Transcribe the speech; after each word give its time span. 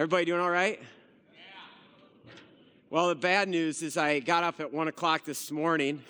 Everybody 0.00 0.24
doing 0.24 0.40
all 0.40 0.50
right? 0.50 0.80
Yeah. 1.34 2.30
Well, 2.88 3.08
the 3.08 3.14
bad 3.14 3.50
news 3.50 3.82
is 3.82 3.98
I 3.98 4.20
got 4.20 4.42
up 4.42 4.58
at 4.58 4.72
1 4.72 4.88
o'clock 4.88 5.26
this 5.26 5.50
morning. 5.50 6.02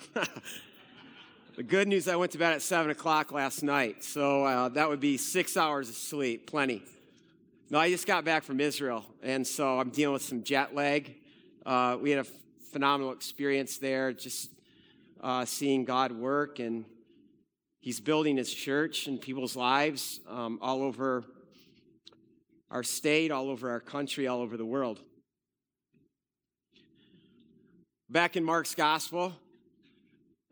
the 1.56 1.64
good 1.64 1.88
news, 1.88 2.06
I 2.06 2.14
went 2.14 2.30
to 2.30 2.38
bed 2.38 2.53
at 2.53 2.62
7 2.62 2.88
o'clock 2.92 3.32
last 3.32 3.64
night. 3.64 4.04
So 4.04 4.45
uh, 4.45 4.68
that 4.68 4.88
would 4.88 5.00
be 5.00 5.16
six 5.16 5.56
hours 5.56 5.88
of 5.88 5.96
sleep, 5.96 6.48
plenty. 6.48 6.84
No, 7.68 7.80
I 7.80 7.90
just 7.90 8.06
got 8.06 8.24
back 8.24 8.45
from 8.45 8.61
Israel, 8.61 9.04
and 9.24 9.45
so 9.45 9.81
I'm 9.81 9.91
dealing 9.91 10.13
with 10.13 10.22
some 10.22 10.45
jet 10.45 10.72
lag. 10.72 11.13
Uh, 11.67 11.99
we 12.01 12.11
had 12.11 12.21
a 12.21 12.29
phenomenal 12.71 13.13
experience 13.13 13.79
there, 13.79 14.13
just 14.13 14.51
uh, 15.21 15.45
seeing 15.45 15.85
God 15.85 16.12
work, 16.12 16.61
and 16.61 16.84
He's 17.80 17.98
building 17.98 18.37
His 18.37 18.55
church 18.55 19.09
and 19.09 19.20
people's 19.20 19.57
lives 19.57 20.20
um, 20.29 20.61
all 20.62 20.80
over 20.84 21.25
our 22.70 22.82
state, 22.82 23.30
all 23.30 23.50
over 23.50 23.70
our 23.70 23.80
country, 23.80 24.27
all 24.27 24.41
over 24.41 24.56
the 24.56 24.64
world. 24.64 25.01
Back 28.09 28.37
in 28.37 28.45
Mark's 28.45 28.74
Gospel, 28.74 29.33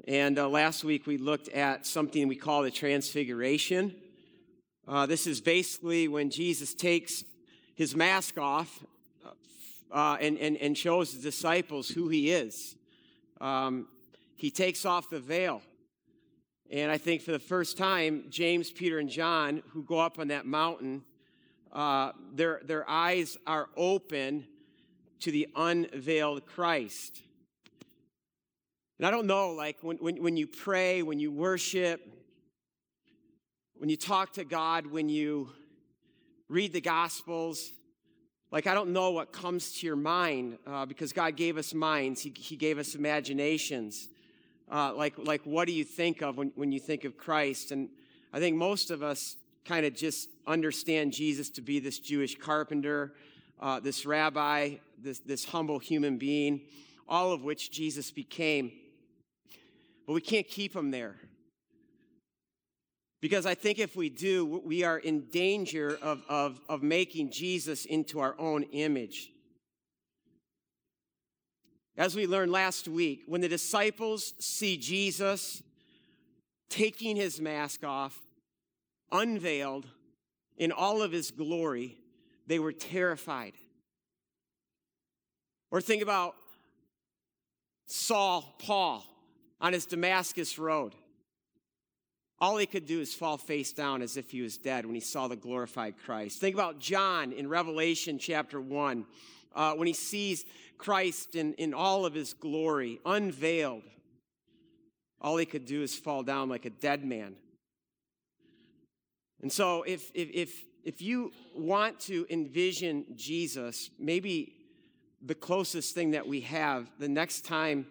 and 0.07 0.39
uh, 0.39 0.49
last 0.49 0.85
week 0.85 1.07
we 1.07 1.17
looked 1.17 1.49
at 1.49 1.87
something 1.87 2.29
we 2.29 2.37
call 2.37 2.63
the 2.63 2.71
Transfiguration. 2.71 3.95
Uh, 4.87 5.07
this 5.07 5.27
is 5.27 5.41
basically 5.41 6.09
when 6.09 6.31
Jesus 6.31 6.75
takes 6.75 7.25
his 7.75 7.95
mask 7.95 8.39
off 8.39 8.85
uh, 9.93 10.17
and, 10.21 10.39
and, 10.39 10.57
and 10.57 10.77
shows 10.77 11.15
the 11.15 11.23
disciples 11.23 11.89
who 11.89 12.09
he 12.09 12.31
is. 12.31 12.75
Um, 13.41 13.87
he 14.37 14.51
takes 14.51 14.85
off 14.85 15.11
the 15.11 15.21
veil. 15.21 15.63
And 16.71 16.91
I 16.91 16.99
think 16.99 17.23
for 17.23 17.33
the 17.33 17.39
first 17.39 17.79
time, 17.79 18.25
James, 18.29 18.71
Peter, 18.71 18.99
and 18.99 19.09
John, 19.09 19.63
who 19.71 19.83
go 19.83 19.99
up 19.99 20.19
on 20.19 20.29
that 20.29 20.47
mountain, 20.47 21.03
uh, 21.73 22.13
their, 22.35 22.61
their 22.65 22.89
eyes 22.89 23.37
are 23.47 23.69
open 23.77 24.47
to 25.21 25.31
the 25.31 25.49
unveiled 25.57 26.47
Christ. 26.47 27.23
And 28.99 29.07
I 29.07 29.11
don't 29.11 29.27
know, 29.27 29.51
like 29.51 29.77
when, 29.83 29.97
when, 29.99 30.23
when 30.23 30.37
you 30.37 30.47
pray, 30.47 31.03
when 31.03 31.21
you 31.21 31.31
worship, 31.31 32.01
when 33.77 33.89
you 33.89 33.97
talk 33.97 34.33
to 34.35 34.45
God, 34.45 34.87
when 34.87 35.09
you 35.09 35.51
read 36.49 36.73
the 36.73 36.81
Gospels, 36.81 37.71
like 38.51 38.67
I 38.67 38.75
don't 38.75 38.91
know 38.91 39.11
what 39.11 39.33
comes 39.33 39.73
to 39.79 39.87
your 39.87 39.97
mind 39.97 40.59
uh, 40.67 40.87
because 40.87 41.13
God 41.13 41.37
gave 41.37 41.59
us 41.59 41.75
minds, 41.75 42.23
He, 42.23 42.33
he 42.37 42.57
gave 42.57 42.79
us 42.79 42.95
imaginations. 42.95 44.09
Uh, 44.71 44.93
like, 44.95 45.15
like 45.17 45.43
what 45.45 45.67
do 45.67 45.73
you 45.73 45.85
think 45.85 46.21
of 46.23 46.37
when, 46.37 46.53
when 46.55 46.73
you 46.73 46.81
think 46.81 47.05
of 47.05 47.17
Christ? 47.17 47.71
And 47.71 47.89
I 48.33 48.39
think 48.39 48.57
most 48.57 48.91
of 48.91 49.03
us 49.03 49.37
kind 49.69 49.85
of 49.85 49.95
just 49.95 50.31
understand 50.47 51.13
Jesus 51.13 51.51
to 51.51 51.61
be 51.61 51.79
this 51.79 51.99
Jewish 51.99 52.39
carpenter, 52.39 53.13
uh, 53.61 53.81
this 53.81 54.07
rabbi, 54.07 54.77
this, 54.99 55.19
this 55.21 55.45
humble 55.45 55.79
human 55.79 56.17
being, 56.17 56.63
all 57.07 57.33
of 57.33 57.45
which 57.45 57.71
Jesus 57.71 58.11
became. 58.11 58.73
But 60.07 60.15
we 60.15 60.23
can't 60.23 60.49
keep 60.49 60.75
him 60.75 60.91
there. 60.91 61.17
Because 63.21 63.45
I 63.45 63.55
think 63.55 63.79
if 63.79 63.95
we 63.95 64.09
do, 64.09 64.63
we 64.65 64.85
are 64.85 64.97
in 64.97 65.27
danger 65.27 65.99
of, 66.01 66.23
of, 66.31 66.61
of 66.69 66.83
making 66.83 67.31
Jesus 67.31 67.85
into 67.85 68.21
our 68.21 68.35
own 68.39 68.63
image. 68.73 69.31
As 71.99 72.15
we 72.17 72.27
learned 72.27 72.53
last 72.53 72.89
week, 72.89 73.25
when 73.27 73.43
the 73.43 73.49
disciples 73.49 74.33
see 74.39 74.79
Jesus 74.79 75.63
taking 76.71 77.17
his 77.17 77.41
mask 77.41 77.85
off, 77.85 78.19
unveiled 79.13 79.87
in 80.57 80.73
all 80.73 81.03
of 81.03 81.13
his 81.13 81.31
glory, 81.31 81.97
they 82.47 82.59
were 82.59 82.73
terrified. 82.73 83.53
Or 85.71 85.81
think 85.81 86.03
about 86.03 86.35
Saul, 87.87 88.55
Paul, 88.59 89.05
on 89.61 89.73
his 89.73 89.87
Damascus 89.87 90.59
road. 90.59 90.95
All 92.41 92.57
he 92.57 92.67
could 92.67 92.87
do 92.87 93.01
is 93.01 93.15
fall 93.15 93.37
face 93.37 93.73
down 93.73 94.01
as 94.01 94.17
if 94.17 94.31
he 94.31 94.43
was 94.43 94.59
dead 94.59 94.87
when 94.87 94.95
he 94.95 95.01
saw 95.01 95.27
the 95.27 95.37
glorified 95.37 95.95
Christ. 96.05 96.41
Think 96.41 96.55
about 96.55 96.79
John 96.79 97.33
in 97.33 97.49
Revelation 97.49 98.19
chapter 98.19 98.61
1, 98.61 99.05
uh, 99.55 99.75
when 99.75 99.89
he 99.89 99.95
sees 99.95 100.45
Christ 100.77 101.35
in, 101.35 101.55
in 101.55 101.75
all 101.75 102.07
of 102.07 102.15
his 102.15 102.35
glory, 102.35 103.01
unveiled. 103.05 103.83
All 105.21 105.37
he 105.37 105.47
could 105.47 105.67
do 105.67 105.83
is 105.83 105.97
fall 105.97 106.23
down 106.23 106.49
like 106.49 106.65
a 106.65 106.71
dead 106.71 107.05
man. 107.05 107.35
And 109.43 109.53
so, 109.53 109.83
if, 109.83 110.11
if, 110.15 110.31
if, 110.33 110.65
if 110.85 111.03
you 111.03 111.33
want 111.55 112.01
to 112.01 112.27
envision 112.29 113.05
Jesus, 113.15 113.91
maybe 113.99 114.55
the 115.23 115.35
closest 115.35 115.95
thing 115.95 116.13
that 116.13 116.27
we 116.27 116.41
have, 116.43 116.91
the 116.99 117.09
next 117.09 117.45
time 117.45 117.87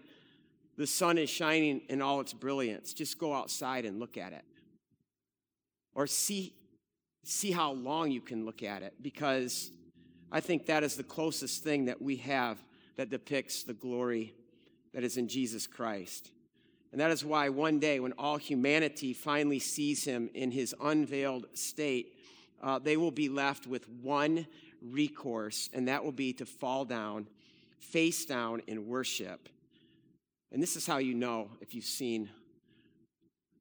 the 0.78 0.88
sun 0.88 1.18
is 1.18 1.30
shining 1.30 1.82
in 1.90 2.02
all 2.02 2.22
its 2.22 2.34
brilliance. 2.34 2.94
Just 2.94 3.18
go 3.18 3.34
outside 3.34 3.86
and 3.86 4.00
look 4.00 4.18
at 4.18 4.34
it. 4.34 4.44
Or 5.96 6.06
see, 6.06 6.54
see 7.24 7.52
how 7.52 7.72
long 7.72 8.12
you 8.12 8.22
can 8.22 8.46
look 8.46 8.62
at 8.62 8.84
it, 8.84 8.94
because 9.02 9.72
I 10.32 10.40
think 10.40 10.68
that 10.68 10.84
is 10.84 10.96
the 10.96 11.04
closest 11.04 11.64
thing 11.64 11.86
that 11.86 12.02
we 12.02 12.18
have 12.18 12.60
that 12.98 13.10
depicts 13.10 13.64
the 13.64 13.74
glory 13.74 14.36
that 14.94 15.04
is 15.04 15.18
in 15.18 15.28
Jesus 15.28 15.66
Christ. 15.66 16.32
And 16.92 17.02
that 17.02 17.12
is 17.12 17.24
why 17.24 17.50
one 17.50 17.80
day, 17.80 18.00
when 18.00 18.14
all 18.14 18.38
humanity 18.38 19.14
finally 19.14 19.60
sees 19.60 20.06
him 20.06 20.30
in 20.34 20.52
his 20.52 20.74
unveiled 20.82 21.48
state, 21.54 22.14
uh, 22.62 22.80
they 22.80 22.98
will 22.98 23.12
be 23.12 23.30
left 23.30 23.68
with 23.68 23.88
one 23.90 24.48
recourse, 24.82 25.70
and 25.74 25.88
that 25.88 26.04
will 26.04 26.12
be 26.12 26.34
to 26.34 26.46
fall 26.46 26.86
down, 26.86 27.28
face 27.80 28.26
down 28.26 28.62
in 28.68 28.88
worship 28.88 29.50
and 30.52 30.62
this 30.62 30.76
is 30.76 30.88
how 30.88 30.98
you 30.98 31.14
know 31.14 31.50
if 31.62 31.74
you've 31.76 31.86
seen 31.86 32.30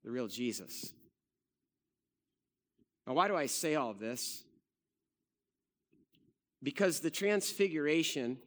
the 0.04 0.10
real 0.10 0.28
Jesus. 0.28 0.92
Now, 3.06 3.14
why 3.14 3.28
do 3.28 3.36
I 3.36 3.46
say 3.46 3.74
all 3.74 3.90
of 3.90 3.98
this? 3.98 4.42
Because 6.62 7.00
the 7.00 7.10
transfiguration 7.10 8.38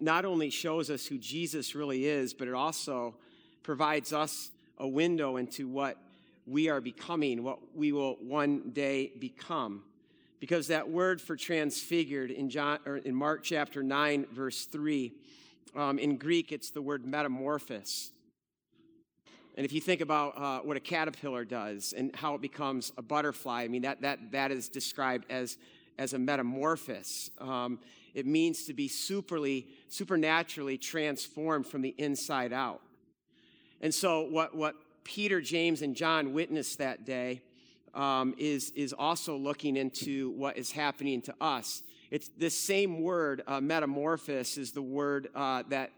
not 0.00 0.24
only 0.24 0.50
shows 0.50 0.90
us 0.90 1.06
who 1.06 1.18
Jesus 1.18 1.74
really 1.74 2.06
is, 2.06 2.34
but 2.34 2.48
it 2.48 2.54
also 2.54 3.16
provides 3.66 4.12
us 4.12 4.52
a 4.78 4.86
window 4.86 5.38
into 5.38 5.66
what 5.66 5.98
we 6.46 6.68
are 6.68 6.80
becoming, 6.80 7.42
what 7.42 7.58
we 7.74 7.90
will 7.90 8.14
one 8.20 8.70
day 8.70 9.10
become. 9.18 9.82
Because 10.38 10.68
that 10.68 10.88
word 10.88 11.20
for 11.20 11.34
transfigured 11.34 12.30
in 12.30 12.48
John 12.48 12.78
or 12.86 12.98
in 12.98 13.12
Mark 13.12 13.42
chapter 13.42 13.82
9 13.82 14.26
verse 14.30 14.66
3 14.66 15.12
um, 15.74 15.98
in 15.98 16.16
Greek, 16.16 16.52
it's 16.52 16.70
the 16.70 16.80
word 16.80 17.04
metamorphosis. 17.04 18.12
And 19.56 19.66
if 19.66 19.72
you 19.72 19.80
think 19.80 20.00
about 20.00 20.38
uh, 20.38 20.60
what 20.60 20.76
a 20.76 20.80
caterpillar 20.80 21.44
does 21.44 21.92
and 21.92 22.14
how 22.14 22.36
it 22.36 22.40
becomes 22.40 22.92
a 22.96 23.02
butterfly, 23.02 23.64
I 23.64 23.68
mean, 23.68 23.82
that, 23.82 24.02
that, 24.02 24.30
that 24.30 24.52
is 24.52 24.68
described 24.68 25.26
as, 25.28 25.58
as 25.98 26.12
a 26.12 26.20
metamorphosis. 26.20 27.30
Um, 27.40 27.80
it 28.14 28.26
means 28.26 28.64
to 28.66 28.74
be 28.74 28.88
superly, 28.88 29.66
supernaturally 29.88 30.78
transformed 30.78 31.66
from 31.66 31.82
the 31.82 31.94
inside 31.98 32.52
out. 32.52 32.80
And 33.80 33.94
so, 33.94 34.22
what, 34.22 34.54
what 34.54 34.74
Peter, 35.04 35.40
James, 35.40 35.82
and 35.82 35.94
John 35.94 36.32
witnessed 36.32 36.78
that 36.78 37.04
day 37.04 37.42
um, 37.94 38.34
is, 38.38 38.70
is 38.70 38.92
also 38.92 39.36
looking 39.36 39.76
into 39.76 40.30
what 40.30 40.56
is 40.56 40.72
happening 40.72 41.22
to 41.22 41.34
us. 41.40 41.82
It's 42.10 42.28
this 42.36 42.58
same 42.58 43.02
word, 43.02 43.42
uh, 43.46 43.60
metamorphosis, 43.60 44.58
is 44.58 44.72
the 44.72 44.82
word 44.82 45.28
uh, 45.34 45.64
that 45.70 45.90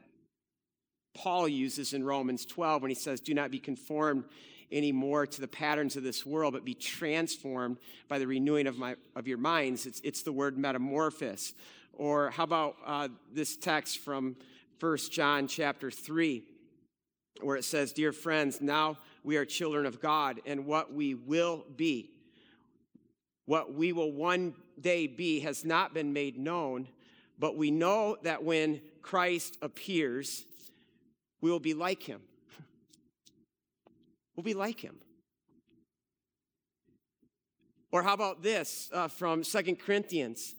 Paul 1.14 1.48
uses 1.48 1.92
in 1.92 2.04
Romans 2.04 2.46
12 2.46 2.82
when 2.82 2.90
he 2.90 2.94
says, 2.94 3.20
Do 3.20 3.34
not 3.34 3.50
be 3.50 3.58
conformed 3.58 4.24
anymore 4.70 5.26
to 5.26 5.40
the 5.40 5.48
patterns 5.48 5.96
of 5.96 6.02
this 6.02 6.24
world, 6.24 6.52
but 6.52 6.64
be 6.64 6.74
transformed 6.74 7.78
by 8.08 8.18
the 8.18 8.26
renewing 8.26 8.66
of, 8.66 8.78
my, 8.78 8.96
of 9.16 9.26
your 9.26 9.38
minds. 9.38 9.86
It's, 9.86 10.00
it's 10.04 10.22
the 10.22 10.32
word 10.32 10.56
metamorphosis. 10.58 11.54
Or 11.92 12.30
how 12.30 12.44
about 12.44 12.76
uh, 12.86 13.08
this 13.32 13.56
text 13.56 13.98
from 13.98 14.36
1 14.78 14.96
John 15.10 15.48
chapter 15.48 15.90
3, 15.90 16.44
where 17.42 17.56
it 17.56 17.64
says, 17.64 17.92
Dear 17.92 18.12
friends, 18.12 18.60
now 18.60 18.98
we 19.22 19.36
are 19.36 19.44
children 19.44 19.86
of 19.86 20.00
God, 20.00 20.40
and 20.46 20.66
what 20.66 20.92
we 20.92 21.14
will 21.14 21.64
be, 21.76 22.10
what 23.46 23.74
we 23.74 23.92
will 23.92 24.12
one 24.12 24.54
day 24.80 25.06
be 25.06 25.40
has 25.40 25.64
not 25.64 25.94
been 25.94 26.12
made 26.12 26.38
known, 26.38 26.88
but 27.38 27.56
we 27.56 27.70
know 27.70 28.16
that 28.22 28.44
when 28.44 28.80
Christ 29.02 29.56
appears, 29.62 30.44
we 31.40 31.50
will 31.50 31.60
be 31.60 31.74
like 31.74 32.02
him. 32.02 32.20
We'll 34.36 34.44
be 34.44 34.54
like 34.54 34.78
him. 34.78 34.94
Or 37.90 38.04
how 38.04 38.14
about 38.14 38.40
this 38.40 38.88
uh, 38.92 39.08
from 39.08 39.42
Second 39.42 39.80
Corinthians 39.80 40.54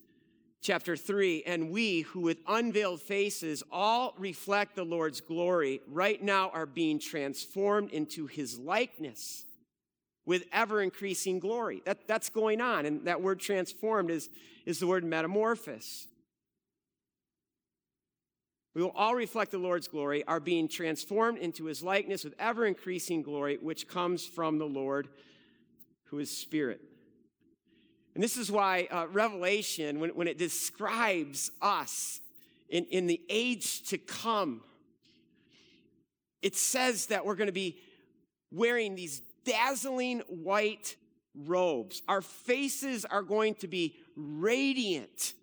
chapter 0.62 0.96
3 0.96 1.44
and 1.46 1.72
we 1.72 2.02
who 2.02 2.22
with 2.22 2.40
unveiled 2.48 3.02
faces 3.02 3.64
all 3.72 4.14
reflect 4.18 4.76
the 4.76 4.84
Lord's 4.84 5.22
glory 5.22 5.82
right 5.88 6.22
now 6.22 6.50
are 6.50 6.66
being 6.66 7.00
transformed 7.00 7.92
into 7.92 8.28
his 8.28 8.60
likeness 8.60 9.46
with 10.26 10.46
ever 10.52 10.82
increasing 10.82 11.40
glory. 11.40 11.82
That, 11.86 12.08
that's 12.08 12.30
going 12.30 12.62
on. 12.62 12.86
And 12.86 13.06
that 13.06 13.22
word 13.22 13.40
transformed 13.40 14.12
is, 14.12 14.30
is 14.66 14.80
the 14.80 14.88
word 14.88 15.04
metamorphosis. 15.04 16.08
We 18.76 18.84
will 18.84 18.92
all 18.92 19.16
reflect 19.16 19.52
the 19.52 19.58
Lord's 19.58 19.88
glory, 19.88 20.24
are 20.26 20.40
being 20.40 20.68
transformed 20.68 21.40
into 21.40 21.66
his 21.66 21.82
likeness 21.82 22.24
with 22.24 22.36
ever 22.38 22.66
increasing 22.66 23.24
glory, 23.24 23.58
which 23.60 23.88
comes 23.88 24.26
from 24.26 24.60
the 24.60 24.68
Lord 24.68 25.08
who 26.06 26.20
is 26.20 26.30
Spirit. 26.30 26.82
And 28.16 28.24
this 28.24 28.38
is 28.38 28.52
why 28.52 28.88
uh, 28.92 29.08
Revelation, 29.12 30.00
when, 30.00 30.10
when 30.12 30.28
it 30.28 30.38
describes 30.38 31.52
us 31.62 32.20
in, 32.70 32.86
in 32.86 33.08
the 33.08 33.22
age 33.30 33.84
to 33.90 33.98
come, 33.98 34.62
it 36.42 36.56
says 36.56 37.08
that 37.08 37.26
we're 37.26 37.36
going 37.36 37.48
to 37.48 37.54
be 37.54 37.78
wearing 38.52 38.96
these 38.96 39.22
dazzling 39.46 40.20
white 40.28 40.96
robes. 41.36 42.02
Our 42.08 42.22
faces 42.22 43.06
are 43.06 43.22
going 43.24 43.56
to 43.56 43.68
be 43.68 43.96
radiant. 44.16 45.34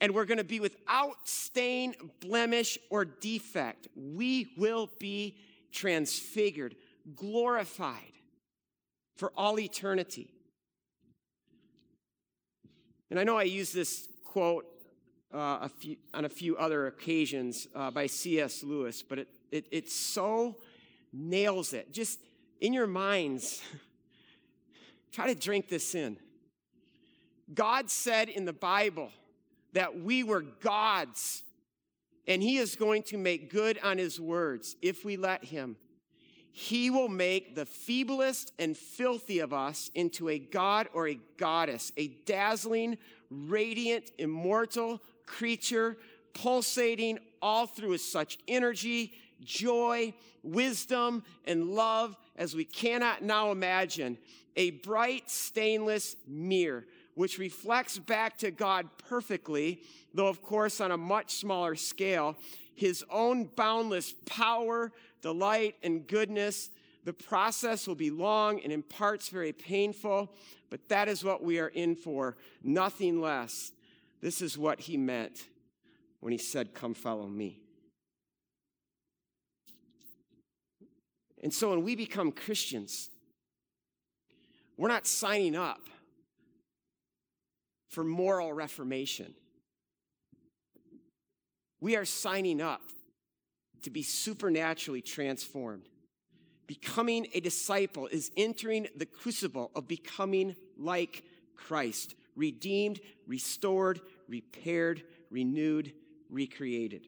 And 0.00 0.14
we're 0.14 0.26
going 0.26 0.38
to 0.38 0.44
be 0.44 0.60
without 0.60 1.16
stain, 1.24 1.94
blemish, 2.20 2.78
or 2.90 3.04
defect. 3.04 3.88
We 3.96 4.52
will 4.58 4.90
be 4.98 5.38
transfigured, 5.72 6.76
glorified 7.14 8.12
for 9.16 9.32
all 9.36 9.58
eternity. 9.58 10.35
And 13.10 13.20
I 13.20 13.24
know 13.24 13.36
I 13.36 13.44
use 13.44 13.72
this 13.72 14.08
quote 14.24 14.66
uh, 15.32 15.58
a 15.62 15.68
few, 15.68 15.96
on 16.14 16.24
a 16.24 16.28
few 16.28 16.56
other 16.56 16.86
occasions 16.86 17.68
uh, 17.74 17.90
by 17.90 18.06
C.S. 18.06 18.62
Lewis, 18.62 19.02
but 19.02 19.18
it, 19.18 19.28
it, 19.50 19.66
it 19.70 19.90
so 19.90 20.56
nails 21.12 21.72
it. 21.72 21.92
Just 21.92 22.18
in 22.60 22.72
your 22.72 22.86
minds, 22.86 23.62
try 25.12 25.26
to 25.26 25.34
drink 25.34 25.68
this 25.68 25.94
in. 25.94 26.16
God 27.52 27.90
said 27.90 28.28
in 28.28 28.44
the 28.44 28.52
Bible 28.52 29.10
that 29.72 30.00
we 30.00 30.24
were 30.24 30.42
God's, 30.42 31.42
and 32.26 32.42
He 32.42 32.58
is 32.58 32.76
going 32.76 33.04
to 33.04 33.18
make 33.18 33.50
good 33.50 33.78
on 33.82 33.98
His 33.98 34.20
words 34.20 34.76
if 34.82 35.04
we 35.04 35.16
let 35.16 35.44
Him. 35.44 35.76
He 36.58 36.88
will 36.88 37.10
make 37.10 37.54
the 37.54 37.66
feeblest 37.66 38.50
and 38.58 38.74
filthy 38.74 39.40
of 39.40 39.52
us 39.52 39.90
into 39.94 40.30
a 40.30 40.38
god 40.38 40.88
or 40.94 41.06
a 41.06 41.20
goddess, 41.36 41.92
a 41.98 42.08
dazzling, 42.24 42.96
radiant, 43.28 44.10
immortal 44.16 45.02
creature, 45.26 45.98
pulsating 46.32 47.18
all 47.42 47.66
through 47.66 47.90
with 47.90 48.00
such 48.00 48.38
energy, 48.48 49.12
joy, 49.44 50.14
wisdom, 50.42 51.24
and 51.44 51.74
love 51.74 52.16
as 52.36 52.56
we 52.56 52.64
cannot 52.64 53.20
now 53.20 53.50
imagine. 53.50 54.16
A 54.56 54.70
bright, 54.70 55.28
stainless 55.30 56.16
mirror, 56.26 56.86
which 57.16 57.36
reflects 57.36 57.98
back 57.98 58.38
to 58.38 58.50
God 58.50 58.88
perfectly, 58.96 59.82
though, 60.14 60.28
of 60.28 60.40
course, 60.40 60.80
on 60.80 60.90
a 60.90 60.96
much 60.96 61.34
smaller 61.34 61.74
scale, 61.74 62.34
his 62.74 63.04
own 63.10 63.44
boundless 63.44 64.14
power, 64.24 64.90
delight, 65.22 65.76
and 65.82 66.06
goodness. 66.06 66.70
The 67.04 67.12
process 67.12 67.86
will 67.86 67.94
be 67.94 68.10
long 68.10 68.60
and 68.60 68.72
in 68.72 68.82
parts 68.82 69.28
very 69.28 69.52
painful, 69.52 70.32
but 70.70 70.88
that 70.88 71.08
is 71.08 71.22
what 71.22 71.42
we 71.42 71.58
are 71.60 71.68
in 71.68 71.94
for, 71.94 72.36
nothing 72.62 73.20
less. 73.20 73.72
This 74.20 74.42
is 74.42 74.58
what 74.58 74.80
he 74.80 74.96
meant 74.96 75.44
when 76.20 76.32
he 76.32 76.38
said, 76.38 76.74
Come 76.74 76.94
follow 76.94 77.26
me. 77.26 77.60
And 81.42 81.52
so 81.54 81.70
when 81.70 81.82
we 81.82 81.94
become 81.94 82.32
Christians, 82.32 83.10
we're 84.76 84.88
not 84.88 85.06
signing 85.06 85.54
up 85.54 85.80
for 87.88 88.02
moral 88.02 88.52
reformation. 88.52 89.34
We 91.80 91.94
are 91.96 92.04
signing 92.04 92.60
up 92.60 92.82
to 93.86 93.90
be 93.90 94.02
supernaturally 94.02 95.00
transformed. 95.00 95.84
Becoming 96.66 97.28
a 97.34 97.38
disciple 97.40 98.08
is 98.08 98.32
entering 98.36 98.88
the 98.96 99.06
crucible 99.06 99.70
of 99.76 99.86
becoming 99.86 100.56
like 100.76 101.22
Christ, 101.54 102.16
redeemed, 102.34 102.98
restored, 103.28 104.00
repaired, 104.28 105.04
renewed, 105.30 105.92
recreated. 106.28 107.06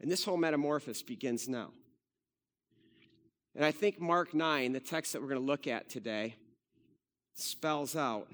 And 0.00 0.10
this 0.10 0.24
whole 0.24 0.38
metamorphosis 0.38 1.02
begins 1.02 1.50
now. 1.50 1.68
And 3.54 3.62
I 3.62 3.72
think 3.72 4.00
Mark 4.00 4.32
9, 4.32 4.72
the 4.72 4.80
text 4.80 5.12
that 5.12 5.20
we're 5.20 5.28
going 5.28 5.42
to 5.42 5.46
look 5.46 5.66
at 5.66 5.90
today, 5.90 6.36
spells 7.34 7.94
out 7.94 8.32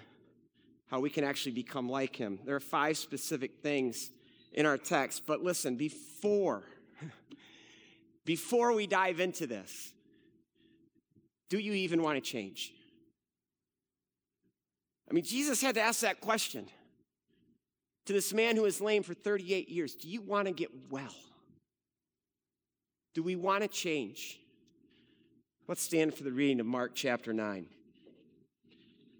how 0.87 1.01
we 1.01 1.11
can 1.11 1.25
actually 1.25 1.51
become 1.51 1.89
like 1.89 2.15
him. 2.15 2.39
There 2.45 2.55
are 2.55 2.61
five 2.61 2.97
specific 2.97 3.57
things 3.61 4.13
in 4.55 4.67
our 4.67 4.79
text, 4.79 5.25
but 5.27 5.43
listen, 5.43 5.77
before 5.77 6.63
before 8.25 8.73
we 8.73 8.87
dive 8.87 9.21
into 9.21 9.47
this, 9.47 9.93
do 11.51 11.59
you 11.59 11.73
even 11.73 12.03
want 12.03 12.17
to 12.17 12.21
change? 12.21 12.73
I 15.11 15.13
mean, 15.13 15.25
Jesus 15.25 15.61
had 15.61 15.75
to 15.75 15.83
ask 15.83 16.01
that 16.01 16.21
question 16.21 16.67
to 18.07 18.13
this 18.13 18.33
man 18.33 18.57
who 18.57 18.63
was 18.63 18.81
lame 18.81 19.03
for 19.03 19.13
38 19.13 19.69
years 19.69 19.95
Do 19.95 20.09
you 20.09 20.23
want 20.23 20.47
to 20.47 20.55
get 20.55 20.71
well? 20.89 21.15
Do 23.13 23.23
we 23.23 23.37
want 23.37 23.63
to 23.63 23.69
change? 23.69 24.41
Let's 25.69 25.83
stand 25.83 26.15
for 26.15 26.25
the 26.25 26.33
reading 26.33 26.61
of 26.61 26.67
Mark 26.67 26.93
chapter 26.95 27.33
9. 27.33 27.67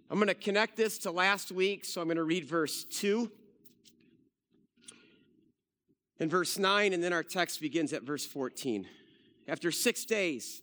I'm 0.09 0.17
going 0.17 0.27
to 0.27 0.35
connect 0.35 0.77
this 0.77 0.99
to 0.99 1.11
last 1.11 1.51
week, 1.51 1.83
so 1.83 2.01
I'm 2.01 2.07
going 2.07 2.17
to 2.17 2.23
read 2.23 2.45
verse 2.45 2.83
2 2.83 3.31
and 6.19 6.29
verse 6.29 6.57
9, 6.57 6.93
and 6.93 7.03
then 7.03 7.13
our 7.13 7.23
text 7.23 7.59
begins 7.61 7.93
at 7.93 8.03
verse 8.03 8.25
14. 8.25 8.87
After 9.47 9.71
six 9.71 10.05
days, 10.05 10.61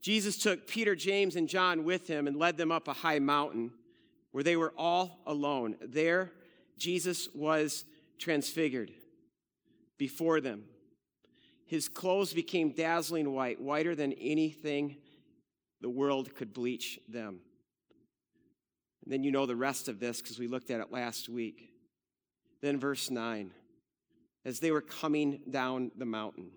Jesus 0.00 0.36
took 0.36 0.66
Peter, 0.66 0.94
James, 0.94 1.36
and 1.36 1.48
John 1.48 1.84
with 1.84 2.06
him 2.08 2.26
and 2.26 2.36
led 2.36 2.56
them 2.56 2.72
up 2.72 2.88
a 2.88 2.92
high 2.92 3.18
mountain 3.18 3.72
where 4.32 4.44
they 4.44 4.56
were 4.56 4.74
all 4.76 5.20
alone. 5.26 5.76
There, 5.80 6.32
Jesus 6.76 7.28
was 7.34 7.84
transfigured 8.18 8.90
before 9.98 10.40
them. 10.40 10.64
His 11.66 11.88
clothes 11.88 12.34
became 12.34 12.72
dazzling 12.72 13.32
white, 13.32 13.60
whiter 13.60 13.94
than 13.94 14.12
anything 14.14 14.96
the 15.80 15.88
world 15.88 16.34
could 16.34 16.52
bleach 16.52 16.98
them. 17.08 17.40
And 19.04 19.12
then 19.12 19.24
you 19.24 19.30
know 19.30 19.46
the 19.46 19.56
rest 19.56 19.88
of 19.88 19.98
this 19.98 20.20
because 20.20 20.38
we 20.38 20.48
looked 20.48 20.70
at 20.70 20.80
it 20.80 20.92
last 20.92 21.28
week. 21.28 21.70
Then, 22.60 22.78
verse 22.78 23.10
9, 23.10 23.50
as 24.44 24.60
they 24.60 24.70
were 24.70 24.80
coming 24.80 25.40
down 25.50 25.90
the 25.96 26.04
mountain, 26.04 26.50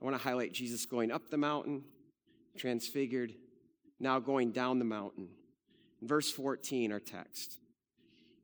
I 0.00 0.04
want 0.04 0.16
to 0.16 0.22
highlight 0.22 0.52
Jesus 0.52 0.86
going 0.86 1.10
up 1.10 1.30
the 1.30 1.36
mountain, 1.36 1.84
transfigured, 2.56 3.32
now 3.98 4.18
going 4.18 4.52
down 4.52 4.78
the 4.78 4.84
mountain. 4.84 5.28
Verse 6.00 6.30
14, 6.30 6.92
our 6.92 7.00
text. 7.00 7.58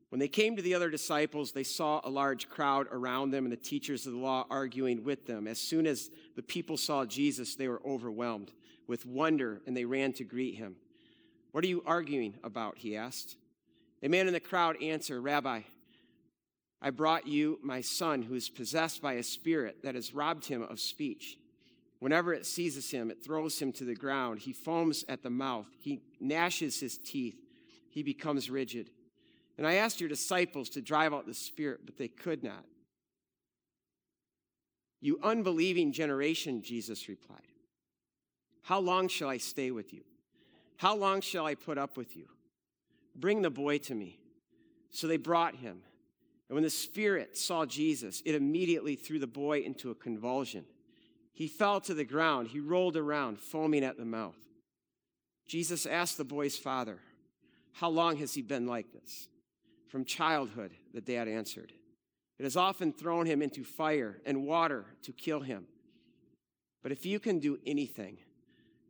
When 0.09 0.19
they 0.19 0.27
came 0.27 0.55
to 0.55 0.61
the 0.61 0.73
other 0.73 0.89
disciples, 0.89 1.51
they 1.51 1.63
saw 1.63 1.99
a 2.03 2.09
large 2.09 2.47
crowd 2.47 2.87
around 2.91 3.31
them 3.31 3.43
and 3.43 3.51
the 3.51 3.57
teachers 3.57 4.05
of 4.05 4.13
the 4.13 4.19
law 4.19 4.45
arguing 4.49 5.03
with 5.03 5.25
them. 5.25 5.47
As 5.47 5.59
soon 5.59 5.85
as 5.85 6.09
the 6.35 6.43
people 6.43 6.77
saw 6.77 7.05
Jesus, 7.05 7.55
they 7.55 7.67
were 7.67 7.81
overwhelmed 7.85 8.51
with 8.87 9.05
wonder 9.05 9.61
and 9.67 9.75
they 9.75 9.83
ran 9.83 10.13
to 10.13 10.23
greet 10.23 10.55
him. 10.55 10.77
What 11.51 11.63
are 11.63 11.67
you 11.67 11.83
arguing 11.85 12.35
about? 12.43 12.77
He 12.77 12.95
asked. 12.95 13.35
A 14.01 14.07
man 14.07 14.27
in 14.27 14.33
the 14.33 14.39
crowd 14.39 14.81
answered, 14.81 15.21
Rabbi, 15.21 15.61
I 16.81 16.91
brought 16.91 17.27
you 17.27 17.59
my 17.63 17.81
son 17.81 18.21
who 18.21 18.35
is 18.35 18.49
possessed 18.49 19.01
by 19.01 19.13
a 19.13 19.23
spirit 19.23 19.83
that 19.83 19.95
has 19.95 20.13
robbed 20.13 20.45
him 20.45 20.61
of 20.61 20.79
speech. 20.79 21.37
Whenever 21.99 22.33
it 22.33 22.45
seizes 22.45 22.91
him, 22.91 23.09
it 23.09 23.23
throws 23.23 23.59
him 23.59 23.71
to 23.73 23.83
the 23.83 23.95
ground. 23.95 24.39
He 24.39 24.53
foams 24.53 25.03
at 25.09 25.23
the 25.23 25.31
mouth. 25.31 25.67
He 25.79 26.01
gnashes 26.19 26.79
his 26.79 26.97
teeth. 26.97 27.35
He 27.89 28.03
becomes 28.03 28.49
rigid. 28.49 28.91
And 29.57 29.65
I 29.65 29.75
asked 29.75 29.99
your 29.99 30.09
disciples 30.09 30.69
to 30.69 30.81
drive 30.81 31.13
out 31.13 31.25
the 31.25 31.33
spirit, 31.33 31.81
but 31.85 31.97
they 31.97 32.07
could 32.07 32.43
not. 32.43 32.63
You 35.01 35.19
unbelieving 35.23 35.91
generation, 35.91 36.61
Jesus 36.61 37.07
replied. 37.07 37.41
How 38.61 38.79
long 38.79 39.07
shall 39.07 39.29
I 39.29 39.37
stay 39.37 39.71
with 39.71 39.93
you? 39.93 40.03
How 40.77 40.95
long 40.95 41.21
shall 41.21 41.45
I 41.45 41.55
put 41.55 41.79
up 41.79 41.97
with 41.97 42.15
you? 42.15 42.27
Bring 43.15 43.41
the 43.41 43.49
boy 43.49 43.79
to 43.79 43.95
me. 43.95 44.19
So 44.91 45.07
they 45.07 45.17
brought 45.17 45.55
him. 45.55 45.81
And 46.49 46.55
when 46.55 46.63
the 46.63 46.69
spirit 46.69 47.37
saw 47.37 47.65
Jesus, 47.65 48.21
it 48.25 48.35
immediately 48.35 48.95
threw 48.95 49.19
the 49.19 49.27
boy 49.27 49.59
into 49.59 49.91
a 49.91 49.95
convulsion. 49.95 50.65
He 51.33 51.47
fell 51.47 51.81
to 51.81 51.93
the 51.93 52.05
ground. 52.05 52.47
He 52.47 52.59
rolled 52.59 52.97
around, 52.97 53.39
foaming 53.39 53.83
at 53.83 53.97
the 53.97 54.05
mouth. 54.05 54.37
Jesus 55.47 55.85
asked 55.85 56.17
the 56.17 56.23
boy's 56.23 56.57
father, 56.57 56.99
How 57.73 57.89
long 57.89 58.17
has 58.17 58.33
he 58.33 58.41
been 58.41 58.65
like 58.65 58.91
this? 58.91 59.27
From 59.87 60.05
childhood, 60.05 60.71
the 60.93 61.01
dad 61.01 61.27
answered. 61.27 61.73
It 62.39 62.43
has 62.43 62.57
often 62.57 62.93
thrown 62.93 63.25
him 63.25 63.41
into 63.41 63.63
fire 63.63 64.17
and 64.25 64.45
water 64.45 64.85
to 65.03 65.11
kill 65.11 65.41
him. 65.41 65.67
But 66.83 66.91
if 66.91 67.05
you 67.05 67.19
can 67.19 67.39
do 67.39 67.57
anything, 67.65 68.17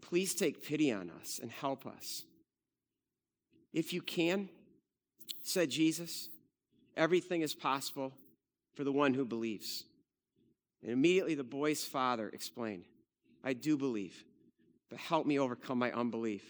please 0.02 0.36
take 0.36 0.66
pity 0.66 0.92
on 0.92 1.10
us 1.10 1.40
and 1.42 1.52
help 1.52 1.86
us. 1.86 2.24
If 3.74 3.94
you 3.94 4.02
can, 4.02 4.50
said 5.44 5.70
Jesus, 5.70 6.30
everything 6.98 7.42
is 7.42 7.54
possible 7.54 8.12
for 8.76 8.84
the 8.84 8.92
one 8.92 9.14
who 9.14 9.26
believes. 9.26 9.86
And 10.82 10.92
immediately 10.92 11.36
the 11.36 11.44
boy's 11.44 11.84
father 11.86 12.30
explained, 12.30 12.86
I 13.44 13.54
do 13.54 13.78
believe, 13.78 14.24
but 14.90 15.00
help 15.00 15.26
me 15.26 15.40
overcome 15.40 15.80
my 15.80 15.92
unbelief. 15.92 16.44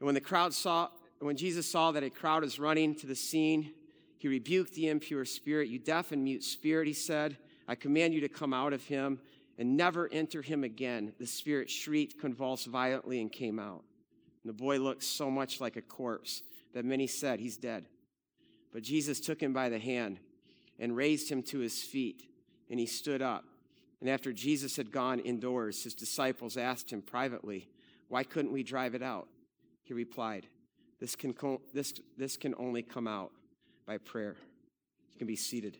And 0.00 0.06
when 0.06 0.14
the 0.14 0.20
crowd 0.20 0.52
saw, 0.52 0.88
when 1.20 1.36
Jesus 1.36 1.70
saw 1.70 1.92
that 1.92 2.02
a 2.02 2.10
crowd 2.10 2.42
was 2.42 2.58
running 2.58 2.94
to 2.96 3.06
the 3.06 3.14
scene, 3.14 3.72
he 4.18 4.28
rebuked 4.28 4.74
the 4.74 4.88
impure 4.88 5.24
spirit. 5.24 5.68
You 5.68 5.78
deaf 5.78 6.12
and 6.12 6.24
mute 6.24 6.44
spirit, 6.44 6.86
he 6.86 6.92
said, 6.92 7.36
I 7.68 7.74
command 7.74 8.14
you 8.14 8.20
to 8.20 8.28
come 8.28 8.52
out 8.52 8.72
of 8.72 8.84
him 8.84 9.20
and 9.58 9.76
never 9.76 10.08
enter 10.12 10.42
him 10.42 10.64
again. 10.64 11.12
The 11.18 11.26
spirit 11.26 11.70
shrieked, 11.70 12.20
convulsed 12.20 12.66
violently, 12.66 13.20
and 13.20 13.30
came 13.30 13.58
out. 13.58 13.84
And 14.42 14.48
the 14.48 14.52
boy 14.52 14.78
looked 14.78 15.04
so 15.04 15.30
much 15.30 15.60
like 15.60 15.76
a 15.76 15.82
corpse 15.82 16.42
that 16.74 16.84
many 16.84 17.06
said, 17.06 17.38
He's 17.38 17.56
dead. 17.56 17.86
But 18.72 18.82
Jesus 18.82 19.20
took 19.20 19.42
him 19.42 19.52
by 19.52 19.68
the 19.68 19.78
hand 19.78 20.18
and 20.78 20.96
raised 20.96 21.30
him 21.30 21.42
to 21.44 21.58
his 21.58 21.82
feet, 21.82 22.28
and 22.70 22.80
he 22.80 22.86
stood 22.86 23.22
up. 23.22 23.44
And 24.00 24.10
after 24.10 24.32
Jesus 24.32 24.76
had 24.76 24.90
gone 24.90 25.20
indoors, 25.20 25.84
his 25.84 25.94
disciples 25.94 26.56
asked 26.56 26.90
him 26.90 27.02
privately, 27.02 27.68
Why 28.08 28.24
couldn't 28.24 28.52
we 28.52 28.62
drive 28.62 28.94
it 28.94 29.02
out? 29.02 29.28
He 29.84 29.94
replied, 29.94 30.46
This 30.98 31.14
can, 31.14 31.34
this, 31.72 31.94
this 32.16 32.36
can 32.36 32.54
only 32.58 32.82
come 32.82 33.06
out 33.06 33.30
by 33.86 33.98
prayer. 33.98 34.36
You 35.12 35.18
can 35.18 35.26
be 35.26 35.36
seated. 35.36 35.76